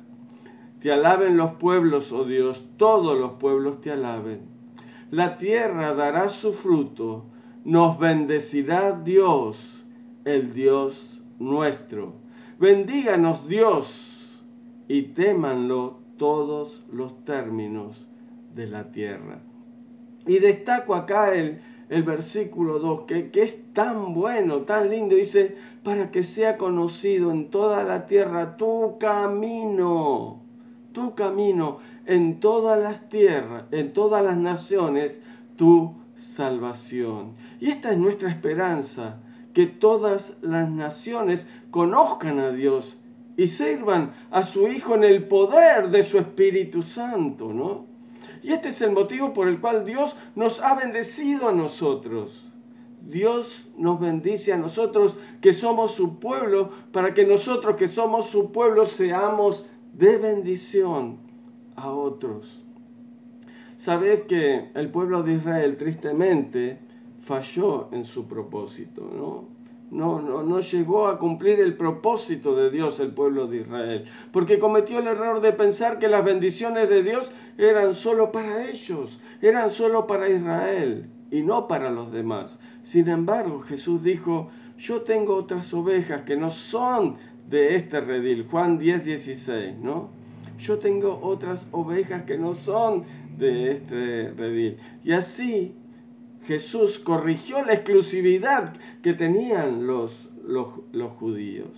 Te 0.80 0.94
alaben 0.94 1.36
los 1.36 1.56
pueblos, 1.56 2.14
oh 2.14 2.24
Dios, 2.24 2.64
todos 2.78 3.20
los 3.20 3.34
pueblos 3.34 3.82
te 3.82 3.92
alaben. 3.92 4.44
La 5.12 5.36
tierra 5.36 5.94
dará 5.94 6.30
su 6.30 6.54
fruto, 6.54 7.26
nos 7.66 8.00
bendecirá 8.00 8.94
Dios, 8.94 9.86
el 10.24 10.54
Dios 10.54 11.22
nuestro. 11.38 12.14
Bendíganos 12.60 13.46
Dios 13.46 14.46
y 14.88 15.02
témanlo 15.02 16.00
todos 16.18 16.82
los 16.94 17.26
términos 17.26 18.08
de 18.54 18.68
la 18.68 18.92
tierra. 18.92 19.42
Y 20.26 20.40
destaco 20.40 20.96
acá 20.96 21.34
el, 21.34 21.62
el 21.90 22.04
versículo 22.04 22.80
2, 22.80 23.02
que, 23.02 23.32
que, 23.32 23.44
es 23.44 23.74
tan 23.74 24.14
bueno, 24.14 24.62
tan 24.62 24.90
lindo. 24.90 25.16
Dice, 25.16 25.56
para 25.84 26.12
que 26.12 26.24
sea 26.24 26.58
conocido 26.58 27.32
en 27.32 27.50
toda 27.50 27.84
la 27.84 28.08
tierra 28.08 28.58
tu 28.58 28.98
camino 29.00 30.46
tu 30.96 31.14
camino 31.14 31.80
en 32.08 32.40
todas 32.40 32.82
las 32.82 33.10
tierras, 33.10 33.66
en 33.72 33.94
todas 33.94 34.24
las 34.24 34.38
naciones, 34.38 35.22
tu 35.58 35.94
salvación. 36.16 37.34
Y 37.60 37.70
esta 37.70 37.92
es 37.92 37.98
nuestra 37.98 38.32
esperanza, 38.32 39.20
que 39.54 39.68
todas 39.68 40.36
las 40.42 40.70
naciones 40.70 41.46
conozcan 41.70 42.40
a 42.40 42.52
Dios 42.52 42.98
y 43.38 43.48
sirvan 43.48 44.14
a 44.32 44.44
su 44.44 44.68
Hijo 44.70 44.96
en 44.96 45.04
el 45.04 45.28
poder 45.28 45.90
de 45.90 46.04
su 46.04 46.18
Espíritu 46.18 46.82
Santo, 46.82 47.54
¿no? 47.54 47.86
Y 48.46 48.54
este 48.54 48.70
es 48.70 48.80
el 48.84 48.92
motivo 48.92 49.34
por 49.34 49.48
el 49.48 49.60
cual 49.60 49.84
Dios 49.86 50.16
nos 50.36 50.62
ha 50.62 50.76
bendecido 50.76 51.50
a 51.50 51.52
nosotros. 51.52 52.54
Dios 53.02 53.68
nos 53.76 54.00
bendice 54.00 54.54
a 54.54 54.58
nosotros 54.58 55.18
que 55.42 55.52
somos 55.52 55.96
su 55.96 56.20
pueblo, 56.20 56.70
para 56.92 57.16
que 57.16 57.26
nosotros 57.26 57.76
que 57.76 57.88
somos 57.88 58.28
su 58.28 58.52
pueblo 58.52 58.86
seamos 58.86 59.66
de 59.94 60.20
bendición 60.20 61.18
a 61.76 61.90
otros. 61.90 62.64
Sabes 63.78 64.26
que 64.28 64.70
el 64.76 64.92
pueblo 64.92 65.24
de 65.24 65.34
Israel 65.34 65.76
tristemente 65.78 66.78
falló 67.22 67.90
en 67.94 68.06
su 68.06 68.28
propósito, 68.28 69.10
¿no? 69.12 69.55
No, 69.92 70.20
no, 70.20 70.44
no 70.44 70.60
llegó 70.60 71.08
a 71.08 71.20
cumplir 71.20 71.60
el 71.60 71.76
propósito 71.76 72.56
de 72.56 72.72
Dios 72.72 73.00
el 73.00 73.12
pueblo 73.14 73.48
de 73.48 73.58
Israel, 73.58 74.06
porque 74.32 74.60
cometió 74.60 75.00
el 75.00 75.08
error 75.08 75.42
de 75.42 75.54
pensar 75.54 76.00
que 76.00 76.08
las 76.08 76.26
bendiciones 76.26 76.90
de 76.90 77.04
Dios 77.04 77.32
eran 77.58 77.94
solo 77.94 78.32
para 78.32 78.68
ellos, 78.68 79.20
eran 79.42 79.70
solo 79.70 80.08
para 80.08 80.28
Israel 80.28 81.10
y 81.30 81.44
no 81.44 81.68
para 81.68 81.92
los 81.92 82.12
demás. 82.12 82.58
Sin 82.84 83.08
embargo, 83.10 83.62
Jesús 83.62 84.04
dijo, 84.04 84.50
yo 84.78 85.02
tengo 85.02 85.36
otras 85.36 85.74
ovejas 85.74 86.24
que 86.24 86.36
no 86.36 86.52
son 86.52 87.18
de 87.48 87.76
este 87.76 88.02
redil, 88.02 88.48
Juan 88.50 88.78
10, 88.78 89.06
16, 89.06 89.78
¿no? 89.78 90.10
Yo 90.58 90.80
tengo 90.80 91.20
otras 91.22 91.68
ovejas 91.72 92.24
que 92.24 92.38
no 92.38 92.54
son 92.54 93.04
de 93.38 93.72
este 93.72 94.32
redil. 94.32 94.78
Y 95.04 95.12
así 95.12 95.76
Jesús 96.48 97.00
corrigió 97.00 97.64
la 97.64 97.74
exclusividad 97.74 98.74
que 99.02 99.14
tenían 99.14 99.88
los, 99.88 100.30
los, 100.44 101.12
judíos. 101.14 101.70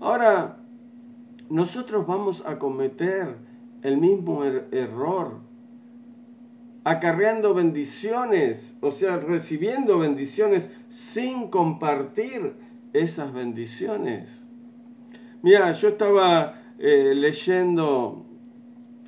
Ahora, 0.00 0.58
nosotros 1.48 2.06
vamos 2.06 2.44
a 2.46 2.58
cometer 2.58 3.36
el 3.82 3.98
mismo 3.98 4.44
er, 4.44 4.68
error, 4.70 5.40
acarreando 6.84 7.54
bendiciones, 7.54 8.76
o 8.80 8.92
sea, 8.92 9.16
recibiendo 9.16 9.98
bendiciones 9.98 10.70
sin 10.88 11.48
compartir 11.48 12.54
esas 12.92 13.32
bendiciones. 13.32 14.42
Mira, 15.42 15.72
yo 15.72 15.88
estaba 15.88 16.60
eh, 16.78 17.12
leyendo 17.14 18.24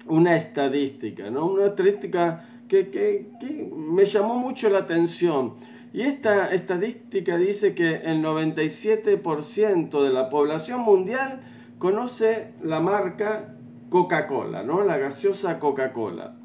una 0.06 0.36
estadística, 0.36 1.30
¿no? 1.30 1.46
Una 1.46 1.66
estadística 1.66 2.44
que, 2.70 2.88
que, 2.88 3.26
que 3.40 3.68
me 3.74 4.04
llamó 4.04 4.36
mucho 4.36 4.70
la 4.70 4.78
atención. 4.78 5.54
Y 5.92 6.02
esta 6.02 6.52
estadística 6.52 7.36
dice 7.36 7.74
que 7.74 7.96
el 7.96 8.22
97% 8.22 10.02
de 10.04 10.10
la 10.10 10.30
población 10.30 10.80
mundial 10.82 11.40
conoce 11.78 12.52
la 12.62 12.78
marca 12.78 13.56
Coca-Cola, 13.90 14.62
¿no? 14.62 14.84
La 14.84 14.98
gaseosa 14.98 15.58
Coca-Cola. 15.58 16.36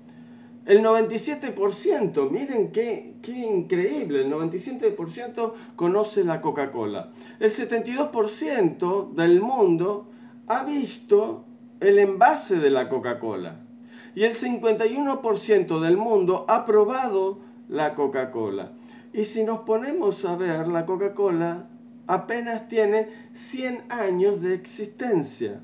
El 0.66 0.84
97%, 0.84 2.32
miren 2.32 2.72
qué, 2.72 3.18
qué 3.22 3.32
increíble, 3.32 4.24
el 4.24 4.32
97% 4.32 5.54
conoce 5.76 6.24
la 6.24 6.42
Coca-Cola. 6.42 7.12
El 7.40 7.52
72% 7.52 9.14
del 9.14 9.42
mundo 9.42 10.10
ha 10.48 10.64
visto 10.64 11.46
el 11.82 12.00
envase 12.00 12.56
de 12.56 12.72
la 12.72 12.90
Coca-Cola. 12.90 13.64
Y 14.15 14.23
el 14.23 14.34
51% 14.34 15.80
del 15.80 15.97
mundo 15.97 16.45
ha 16.47 16.65
probado 16.65 17.39
la 17.67 17.95
Coca-Cola. 17.95 18.71
Y 19.13 19.25
si 19.25 19.43
nos 19.43 19.60
ponemos 19.60 20.25
a 20.25 20.36
ver, 20.36 20.67
la 20.67 20.86
Coca-Cola 20.86 21.67
apenas 22.08 22.67
tiene 22.67 23.10
100 23.34 23.84
años 23.89 24.41
de 24.41 24.54
existencia. 24.54 25.62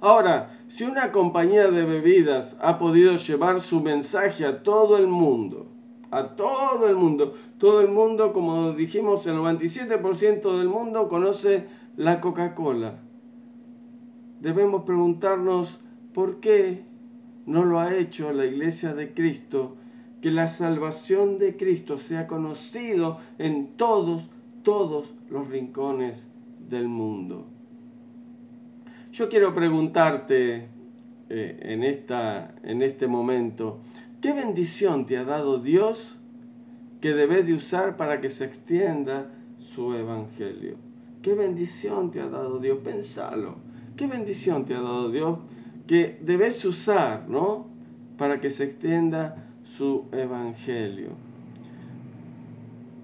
Ahora, 0.00 0.58
si 0.68 0.84
una 0.84 1.10
compañía 1.10 1.70
de 1.70 1.84
bebidas 1.84 2.56
ha 2.60 2.78
podido 2.78 3.16
llevar 3.16 3.60
su 3.60 3.80
mensaje 3.80 4.46
a 4.46 4.62
todo 4.62 4.96
el 4.96 5.08
mundo, 5.08 5.66
a 6.10 6.36
todo 6.36 6.88
el 6.88 6.96
mundo, 6.96 7.34
todo 7.58 7.80
el 7.80 7.88
mundo, 7.88 8.32
como 8.32 8.72
dijimos, 8.72 9.26
el 9.26 9.36
97% 9.36 10.58
del 10.58 10.68
mundo 10.68 11.08
conoce 11.08 11.66
la 11.96 12.20
Coca-Cola. 12.20 13.00
Debemos 14.40 14.84
preguntarnos 14.84 15.80
por 16.14 16.38
qué 16.38 16.84
no 17.48 17.64
lo 17.64 17.80
ha 17.80 17.96
hecho 17.96 18.30
la 18.32 18.44
Iglesia 18.44 18.92
de 18.92 19.14
Cristo, 19.14 19.74
que 20.20 20.30
la 20.30 20.48
salvación 20.48 21.38
de 21.38 21.56
Cristo 21.56 21.96
sea 21.96 22.26
conocido 22.26 23.18
en 23.38 23.68
todos, 23.76 24.28
todos 24.62 25.14
los 25.30 25.48
rincones 25.48 26.28
del 26.68 26.88
mundo. 26.88 27.46
yo 29.12 29.30
quiero 29.30 29.54
preguntarte 29.54 30.68
eh, 31.30 31.58
en, 31.62 31.82
esta, 31.84 32.54
en 32.62 32.82
este 32.82 33.06
momento, 33.06 33.80
¿qué 34.20 34.34
bendición 34.34 35.06
te 35.06 35.16
ha 35.16 35.24
dado 35.24 35.58
Dios 35.58 36.18
que 37.00 37.14
debes 37.14 37.46
de 37.46 37.54
usar 37.54 37.96
para 37.96 38.20
que 38.20 38.28
se 38.28 38.44
extienda 38.44 39.30
su 39.74 39.94
evangelio? 39.94 40.76
¿Qué 41.22 41.32
bendición 41.32 42.10
te 42.10 42.20
ha 42.20 42.28
dado 42.28 42.58
Dios? 42.58 42.78
Pensalo. 42.84 43.56
¿Qué 43.96 44.06
bendición 44.06 44.66
te 44.66 44.74
ha 44.74 44.80
dado 44.80 45.10
Dios 45.10 45.38
que 45.88 46.18
debes 46.20 46.64
usar, 46.64 47.24
¿no? 47.28 47.66
Para 48.18 48.40
que 48.40 48.50
se 48.50 48.64
extienda 48.64 49.48
su 49.64 50.04
evangelio. 50.12 51.08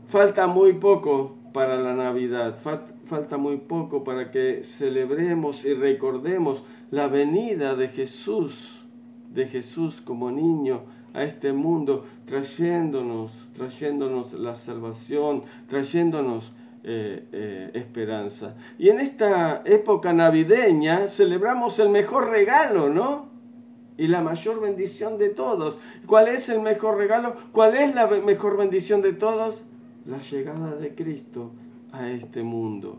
Falta 0.08 0.46
muy 0.46 0.74
poco 0.74 1.34
para 1.52 1.76
la 1.80 1.94
Navidad, 1.94 2.58
falta 3.06 3.36
muy 3.38 3.56
poco 3.56 4.04
para 4.04 4.30
que 4.30 4.62
celebremos 4.62 5.64
y 5.64 5.72
recordemos 5.72 6.62
la 6.90 7.08
venida 7.08 7.74
de 7.74 7.88
Jesús, 7.88 8.84
de 9.32 9.46
Jesús 9.46 10.00
como 10.00 10.30
niño 10.30 10.82
a 11.14 11.22
este 11.22 11.52
mundo, 11.52 12.04
trayéndonos, 12.26 13.48
trayéndonos 13.56 14.34
la 14.34 14.54
salvación, 14.54 15.44
trayéndonos 15.68 16.52
eh, 16.86 17.24
eh, 17.32 17.70
esperanza. 17.72 18.54
Y 18.78 18.90
en 18.90 19.00
esta 19.00 19.62
época 19.64 20.12
navideña 20.12 21.08
celebramos 21.08 21.78
el 21.78 21.88
mejor 21.88 22.28
regalo, 22.28 22.90
¿no? 22.90 23.30
Y 23.96 24.06
la 24.08 24.20
mayor 24.20 24.60
bendición 24.60 25.16
de 25.16 25.30
todos. 25.30 25.78
¿Cuál 26.06 26.28
es 26.28 26.50
el 26.50 26.60
mejor 26.60 26.98
regalo? 26.98 27.36
¿Cuál 27.52 27.76
es 27.76 27.94
la 27.94 28.06
mejor 28.06 28.58
bendición 28.58 29.00
de 29.00 29.14
todos? 29.14 29.64
La 30.04 30.18
llegada 30.18 30.76
de 30.76 30.94
Cristo 30.94 31.52
a 31.90 32.10
este 32.10 32.42
mundo. 32.42 32.98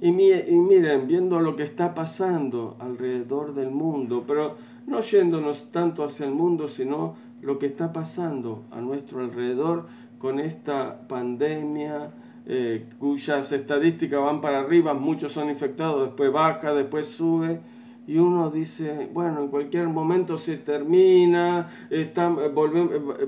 Y, 0.00 0.12
miren, 0.12 1.06
viendo 1.06 1.40
lo 1.40 1.56
que 1.56 1.62
está 1.62 1.94
pasando 1.94 2.76
alrededor 2.78 3.54
del 3.54 3.70
mundo, 3.70 4.24
pero 4.26 4.56
no 4.86 5.00
yéndonos 5.02 5.70
tanto 5.72 6.04
hacia 6.04 6.24
el 6.24 6.32
mundo, 6.32 6.68
sino 6.68 7.16
lo 7.42 7.58
que 7.58 7.66
está 7.66 7.92
pasando 7.92 8.62
a 8.70 8.80
nuestro 8.80 9.20
alrededor 9.20 9.88
con 10.18 10.40
esta 10.40 11.06
pandemia, 11.06 12.12
eh, 12.46 12.88
cuyas 12.98 13.52
estadísticas 13.52 14.20
van 14.20 14.40
para 14.40 14.60
arriba, 14.60 14.94
muchos 14.94 15.32
son 15.32 15.50
infectados, 15.50 16.06
después 16.06 16.32
baja, 16.32 16.74
después 16.74 17.06
sube, 17.06 17.60
y 18.06 18.18
uno 18.18 18.50
dice, 18.50 19.08
bueno, 19.12 19.40
en 19.40 19.48
cualquier 19.48 19.88
momento 19.88 20.36
se 20.36 20.56
termina, 20.56 21.70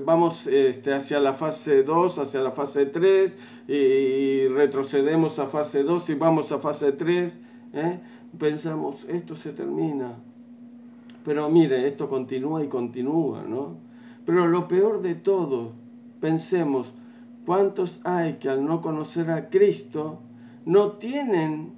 vamos 0.03 0.47
este, 0.47 0.93
hacia 0.93 1.19
la 1.21 1.33
fase 1.33 1.83
2, 1.83 2.19
hacia 2.19 2.41
la 2.41 2.51
fase 2.51 2.87
3, 2.87 3.37
y, 3.67 4.47
retrocedemos 4.47 5.39
a 5.39 5.45
fase 5.45 5.83
2 5.83 6.09
y 6.09 6.15
vamos 6.15 6.51
a 6.51 6.59
fase 6.59 6.91
3, 6.91 7.39
¿eh? 7.73 7.99
pensamos, 8.37 9.05
esto 9.07 9.35
se 9.35 9.53
termina. 9.53 10.17
Pero 11.23 11.49
mire, 11.49 11.87
esto 11.87 12.09
continúa 12.09 12.61
y 12.63 12.67
continúa, 12.67 13.43
¿no? 13.43 13.77
Pero 14.25 14.47
lo 14.47 14.67
peor 14.67 15.01
de 15.01 15.15
todo, 15.15 15.71
pensemos, 16.19 16.91
¿Cuántos 17.45 17.99
hay 18.05 18.35
que 18.35 18.49
al 18.49 18.65
no 18.65 18.81
conocer 18.81 19.29
a 19.29 19.49
Cristo 19.49 20.19
no 20.65 20.93
tienen, 20.93 21.73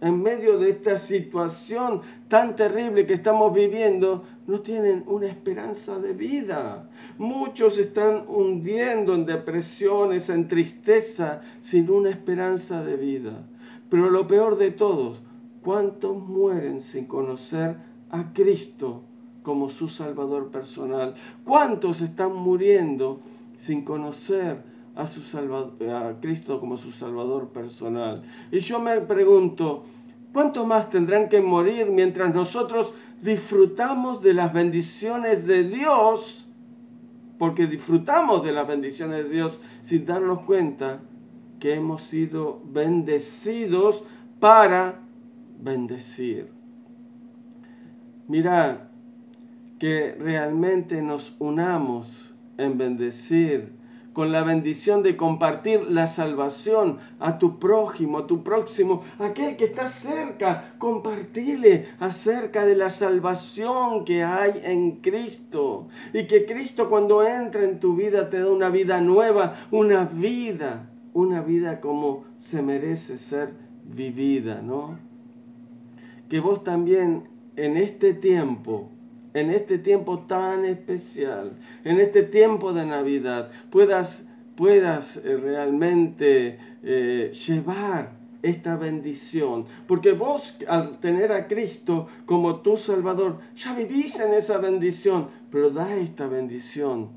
en 0.00 0.22
medio 0.22 0.58
de 0.58 0.70
esta 0.70 0.96
situación 0.96 2.00
tan 2.28 2.56
terrible 2.56 3.04
que 3.04 3.12
estamos 3.12 3.52
viviendo, 3.52 4.24
no 4.46 4.60
tienen 4.60 5.04
una 5.06 5.26
esperanza 5.26 5.98
de 5.98 6.14
vida? 6.14 6.88
Muchos 7.18 7.76
están 7.76 8.24
hundiendo 8.28 9.14
en 9.14 9.26
depresiones, 9.26 10.30
en 10.30 10.48
tristeza, 10.48 11.42
sin 11.60 11.90
una 11.90 12.08
esperanza 12.08 12.82
de 12.82 12.96
vida. 12.96 13.46
Pero 13.90 14.08
lo 14.08 14.26
peor 14.26 14.56
de 14.56 14.70
todos, 14.70 15.20
¿cuántos 15.62 16.16
mueren 16.16 16.80
sin 16.80 17.04
conocer 17.04 17.76
a 18.10 18.32
Cristo 18.32 19.02
como 19.42 19.68
su 19.68 19.88
Salvador 19.88 20.50
personal? 20.50 21.14
¿Cuántos 21.44 22.00
están 22.00 22.34
muriendo 22.34 23.20
sin 23.58 23.84
conocer 23.84 24.69
a, 25.00 25.06
su 25.06 25.22
a 25.38 26.20
Cristo 26.20 26.60
como 26.60 26.76
su 26.76 26.90
Salvador 26.92 27.48
personal. 27.48 28.22
Y 28.50 28.58
yo 28.58 28.80
me 28.80 29.00
pregunto, 29.00 29.84
¿cuánto 30.32 30.66
más 30.66 30.90
tendrán 30.90 31.28
que 31.28 31.40
morir 31.40 31.86
mientras 31.86 32.34
nosotros 32.34 32.92
disfrutamos 33.22 34.22
de 34.22 34.34
las 34.34 34.52
bendiciones 34.52 35.46
de 35.46 35.64
Dios? 35.64 36.46
Porque 37.38 37.66
disfrutamos 37.66 38.44
de 38.44 38.52
las 38.52 38.68
bendiciones 38.68 39.24
de 39.24 39.30
Dios 39.30 39.60
sin 39.82 40.04
darnos 40.04 40.40
cuenta 40.40 41.00
que 41.58 41.74
hemos 41.74 42.02
sido 42.02 42.60
bendecidos 42.64 44.04
para 44.38 45.00
bendecir. 45.58 46.48
Mira, 48.28 48.90
que 49.78 50.14
realmente 50.18 51.00
nos 51.00 51.34
unamos 51.38 52.34
en 52.58 52.76
bendecir 52.76 53.79
con 54.12 54.32
la 54.32 54.42
bendición 54.42 55.02
de 55.02 55.16
compartir 55.16 55.82
la 55.88 56.06
salvación 56.06 56.98
a 57.20 57.38
tu 57.38 57.58
prójimo, 57.58 58.18
a 58.18 58.26
tu 58.26 58.42
próximo, 58.42 59.02
aquel 59.18 59.56
que 59.56 59.66
está 59.66 59.88
cerca. 59.88 60.74
Compartile 60.78 61.88
acerca 62.00 62.64
de 62.64 62.74
la 62.74 62.90
salvación 62.90 64.04
que 64.04 64.24
hay 64.24 64.60
en 64.64 64.96
Cristo. 64.96 65.88
Y 66.12 66.26
que 66.26 66.44
Cristo 66.44 66.88
cuando 66.88 67.24
entra 67.24 67.62
en 67.62 67.78
tu 67.78 67.94
vida 67.94 68.30
te 68.30 68.40
da 68.40 68.50
una 68.50 68.68
vida 68.68 69.00
nueva, 69.00 69.66
una 69.70 70.04
vida, 70.04 70.90
una 71.12 71.40
vida 71.40 71.80
como 71.80 72.24
se 72.38 72.62
merece 72.62 73.16
ser 73.16 73.54
vivida, 73.84 74.60
¿no? 74.60 74.98
Que 76.28 76.40
vos 76.40 76.64
también 76.64 77.28
en 77.56 77.76
este 77.76 78.14
tiempo 78.14 78.90
en 79.34 79.50
este 79.50 79.78
tiempo 79.78 80.20
tan 80.20 80.64
especial, 80.64 81.52
en 81.84 82.00
este 82.00 82.22
tiempo 82.22 82.72
de 82.72 82.86
Navidad, 82.86 83.50
puedas, 83.70 84.24
puedas 84.56 85.16
eh, 85.16 85.36
realmente 85.36 86.58
eh, 86.82 87.32
llevar 87.46 88.12
esta 88.42 88.76
bendición. 88.76 89.66
Porque 89.86 90.12
vos 90.12 90.56
al 90.66 90.98
tener 90.98 91.32
a 91.32 91.46
Cristo 91.46 92.08
como 92.26 92.60
tu 92.60 92.76
Salvador, 92.76 93.38
ya 93.56 93.74
vivís 93.74 94.18
en 94.18 94.34
esa 94.34 94.58
bendición, 94.58 95.28
pero 95.50 95.70
da 95.70 95.94
esta 95.96 96.26
bendición 96.26 97.10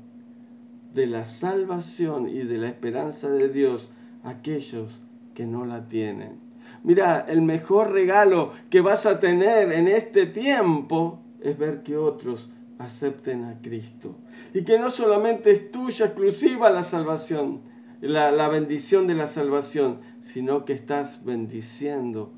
de 0.94 1.06
la 1.06 1.24
salvación 1.24 2.28
y 2.28 2.44
de 2.44 2.58
la 2.58 2.68
esperanza 2.68 3.28
de 3.28 3.48
Dios 3.48 3.90
a 4.22 4.30
aquellos 4.30 5.00
que 5.34 5.44
no 5.44 5.64
la 5.66 5.88
tienen. 5.88 6.38
Mira, 6.84 7.24
el 7.28 7.42
mejor 7.42 7.92
regalo 7.92 8.52
que 8.70 8.80
vas 8.80 9.06
a 9.06 9.18
tener 9.18 9.72
en 9.72 9.88
este 9.88 10.26
tiempo 10.26 11.23
es 11.44 11.56
ver 11.58 11.82
que 11.82 11.96
otros 11.96 12.50
acepten 12.78 13.44
a 13.44 13.60
Cristo. 13.60 14.16
Y 14.52 14.64
que 14.64 14.78
no 14.78 14.90
solamente 14.90 15.52
es 15.52 15.70
tuya 15.70 16.06
exclusiva 16.06 16.70
la 16.70 16.82
salvación, 16.82 17.60
la, 18.00 18.32
la 18.32 18.48
bendición 18.48 19.06
de 19.06 19.14
la 19.14 19.26
salvación, 19.26 20.00
sino 20.20 20.64
que 20.64 20.72
estás 20.72 21.24
bendiciendo 21.24 22.32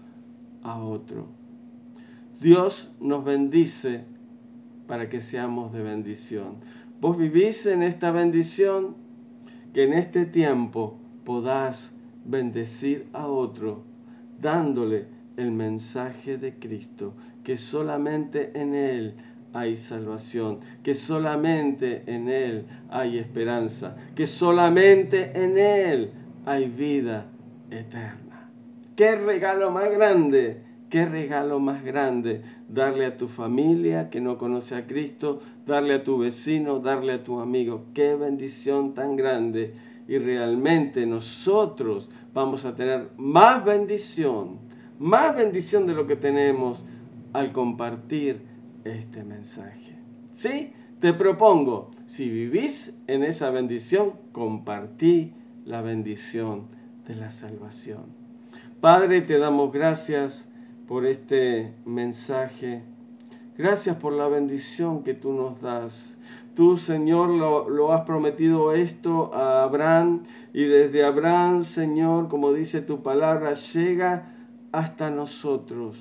a 0.62 0.79
otro. 0.79 1.29
Dios 2.40 2.90
nos 3.01 3.25
bendice 3.25 4.05
para 4.87 5.09
que 5.09 5.21
seamos 5.21 5.73
de 5.73 5.83
bendición. 5.83 6.57
Vos 7.01 7.16
vivís 7.16 7.64
en 7.66 7.83
esta 7.83 8.11
bendición, 8.11 8.97
que 9.73 9.85
en 9.85 9.92
este 9.92 10.27
tiempo 10.27 10.99
podás 11.25 11.92
bendecir 12.25 13.09
a 13.12 13.27
otro, 13.27 13.85
dándole 14.40 15.16
el 15.37 15.53
mensaje 15.53 16.38
de 16.38 16.55
Cristo, 16.55 17.14
que 17.44 17.57
solamente 17.57 18.53
en 18.55 18.75
Él 18.75 19.14
hay 19.53 19.77
salvación, 19.77 20.61
que 20.83 20.94
solamente 20.94 22.03
en 22.07 22.29
Él 22.29 22.66
hay 22.90 23.18
esperanza, 23.18 23.96
que 24.14 24.27
solamente 24.27 25.33
en 25.35 25.57
Él 25.59 26.11
hay 26.44 26.68
vida 26.68 27.27
eterna. 27.70 28.51
¿Qué 28.94 29.16
regalo 29.16 29.70
más 29.70 29.90
grande? 29.90 30.62
¿Qué 30.90 31.05
regalo 31.05 31.59
más 31.59 31.83
grande? 31.85 32.42
Darle 32.68 33.07
a 33.07 33.16
tu 33.16 33.29
familia 33.29 34.09
que 34.09 34.20
no 34.20 34.38
conoce 34.38 34.75
a 34.75 34.87
Cristo, 34.87 35.40
darle 35.66 35.94
a 35.94 36.05
tu 36.05 36.18
vecino, 36.18 36.79
darle 36.79 37.14
a 37.14 37.25
tu 37.25 37.40
amigo. 37.40 37.87
Qué 37.92 38.14
bendición 38.14 38.94
tan 38.94 39.16
grande. 39.16 39.75
Y 40.09 40.18
realmente 40.18 41.05
nosotros 41.07 42.09
vamos 42.33 42.64
a 42.64 42.77
tener 42.77 43.09
más 43.16 43.64
bendición 43.64 44.66
más 44.99 45.37
bendición 45.37 45.87
de 45.87 45.95
lo 45.95 46.07
que 46.07 46.17
tenemos 46.17 46.83
al 47.33 47.53
compartir 47.53 48.43
este 48.85 49.25
mensaje. 49.25 49.99
¿Sí? 50.33 50.73
Te 51.01 51.13
propongo, 51.13 51.91
si 52.07 52.29
vivís 52.29 52.95
en 53.07 53.23
esa 53.23 53.51
bendición, 53.51 54.15
compartí 54.33 55.35
la 55.65 55.83
bendición 55.83 56.69
de 57.07 57.15
la 57.15 57.31
salvación. 57.31 58.05
Padre, 58.81 59.21
te 59.23 59.39
damos 59.39 59.73
gracias 59.73 60.49
por 60.87 61.05
este 61.07 61.75
mensaje. 61.85 62.83
Gracias 63.59 63.97
por 63.97 64.13
la 64.13 64.29
bendición 64.29 65.03
que 65.03 65.15
tú 65.15 65.33
nos 65.33 65.61
das. 65.61 66.17
Tú, 66.55 66.77
Señor, 66.77 67.29
lo, 67.29 67.93
has 67.93 68.07
prometido 68.07 68.73
esto 68.73 69.35
a 69.35 69.63
Abraham 69.63 70.23
y 70.55 70.65
desde 70.65 71.05
Abraham, 71.05 71.63
Señor, 71.63 72.29
como 72.29 72.53
dice 72.53 72.81
tu 72.81 73.03
palabra, 73.03 73.53
llega 73.53 74.36
hasta 74.77 75.09
nosotros. 75.11 75.97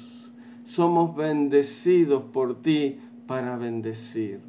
somos 0.67 1.15
bendecidos 1.15 2.23
por 2.33 2.61
ti 2.61 2.99
para 3.25 3.55
bendecir. 3.55 4.41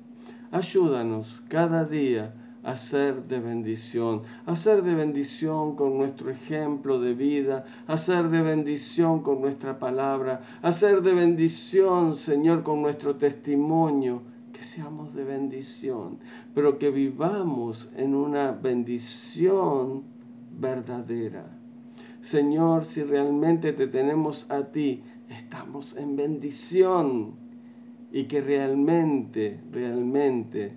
Ayúdanos 0.51 1.45
cada 1.49 1.85
día 1.85 2.35
a 2.65 2.75
ser 2.75 3.29
de 3.29 3.39
bendición, 3.39 4.23
a 4.45 4.57
ser 4.57 4.83
de 4.83 4.97
bendición 4.97 5.77
con 5.77 5.97
nuestro 5.97 6.31
ejemplo 6.31 6.99
de 6.99 7.15
vida, 7.15 7.67
a 7.87 7.97
ser 7.97 8.29
de 8.31 8.43
bendición 8.43 9.23
con 9.23 9.41
nuestra 9.41 9.79
palabra, 9.79 10.41
a 10.61 10.73
ser 10.73 11.03
de 11.03 11.15
bendición, 11.15 12.17
Señor, 12.17 12.65
con 12.65 12.83
nuestro 12.83 13.15
testimonio, 13.15 14.23
que 14.53 14.65
seamos 14.65 15.15
de 15.15 15.23
bendición, 15.23 16.19
pero 16.53 16.79
que 16.79 16.91
vivamos 16.91 17.89
en 17.95 18.17
una 18.17 18.51
bendición 18.51 20.03
verdadera. 20.59 21.66
Señor, 22.27 22.85
si 22.85 23.05
realmente 23.05 23.73
te 23.73 23.87
tenemos 23.87 24.51
a 24.51 24.65
ti, 24.73 25.05
estamos 25.29 25.97
en 25.97 26.17
bendición 26.17 27.37
y 28.11 28.25
que 28.25 28.41
realmente, 28.41 29.61
realmente 29.71 30.73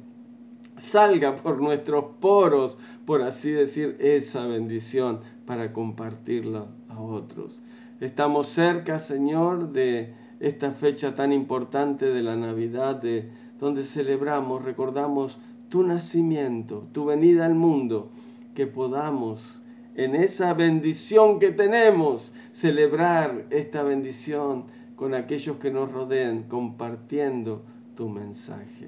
salga 0.78 1.34
por 1.34 1.60
nuestros 1.60 2.06
poros, 2.20 2.78
por 3.08 3.24
así 3.24 3.50
decir, 3.50 3.98
esa 4.00 4.46
bendición 4.46 5.22
para 5.48 5.74
compartirla 5.74 6.68
a 6.88 7.02
otros. 7.02 7.60
Estamos 8.00 8.50
cerca, 8.50 9.00
Señor, 9.00 9.72
de 9.72 10.14
esta 10.40 10.70
fecha 10.70 11.16
tan 11.16 11.34
importante 11.34 12.12
de 12.12 12.22
la 12.22 12.36
Navidad, 12.36 13.02
de, 13.02 13.28
donde 13.60 13.86
celebramos, 13.86 14.64
recordamos 14.64 15.40
tu 15.70 15.82
nacimiento, 15.82 16.88
tu 16.92 17.06
venida 17.06 17.48
al 17.48 17.56
mundo, 17.56 18.12
que 18.54 18.68
podamos 18.68 19.59
en 20.00 20.16
esa 20.16 20.54
bendición 20.54 21.40
que 21.40 21.52
tenemos, 21.52 22.32
celebrar 22.54 23.48
esta 23.50 23.84
bendición 23.84 24.64
con 24.96 25.14
aquellos 25.14 25.58
que 25.58 25.72
nos 25.72 25.92
rodean, 25.92 26.44
compartiendo 26.44 27.66
tu 27.98 28.08
mensaje. 28.08 28.88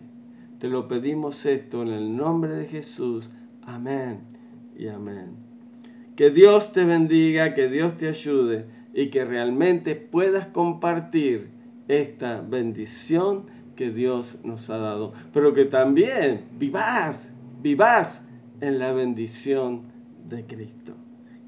Te 0.60 0.70
lo 0.70 0.88
pedimos 0.88 1.46
esto 1.46 1.82
en 1.82 1.90
el 1.90 2.16
nombre 2.16 2.56
de 2.56 2.66
Jesús. 2.66 3.30
Amén 3.64 4.22
y 4.78 4.88
amén. 4.88 5.36
Que 6.16 6.30
Dios 6.30 6.72
te 6.72 6.86
bendiga, 6.86 7.56
que 7.56 7.68
Dios 7.68 7.98
te 7.98 8.08
ayude 8.08 8.68
y 8.94 9.10
que 9.10 9.26
realmente 9.26 9.96
puedas 9.96 10.48
compartir 10.48 11.50
esta 11.90 12.40
bendición 12.40 13.48
que 13.76 13.92
Dios 13.92 14.38
nos 14.46 14.70
ha 14.70 14.78
dado. 14.78 15.12
Pero 15.34 15.54
que 15.54 15.66
también 15.66 16.46
vivas, 16.58 17.30
vivas 17.62 18.24
en 18.62 18.80
la 18.80 18.94
bendición 18.94 19.92
de 20.30 20.46
Cristo. 20.46 21.01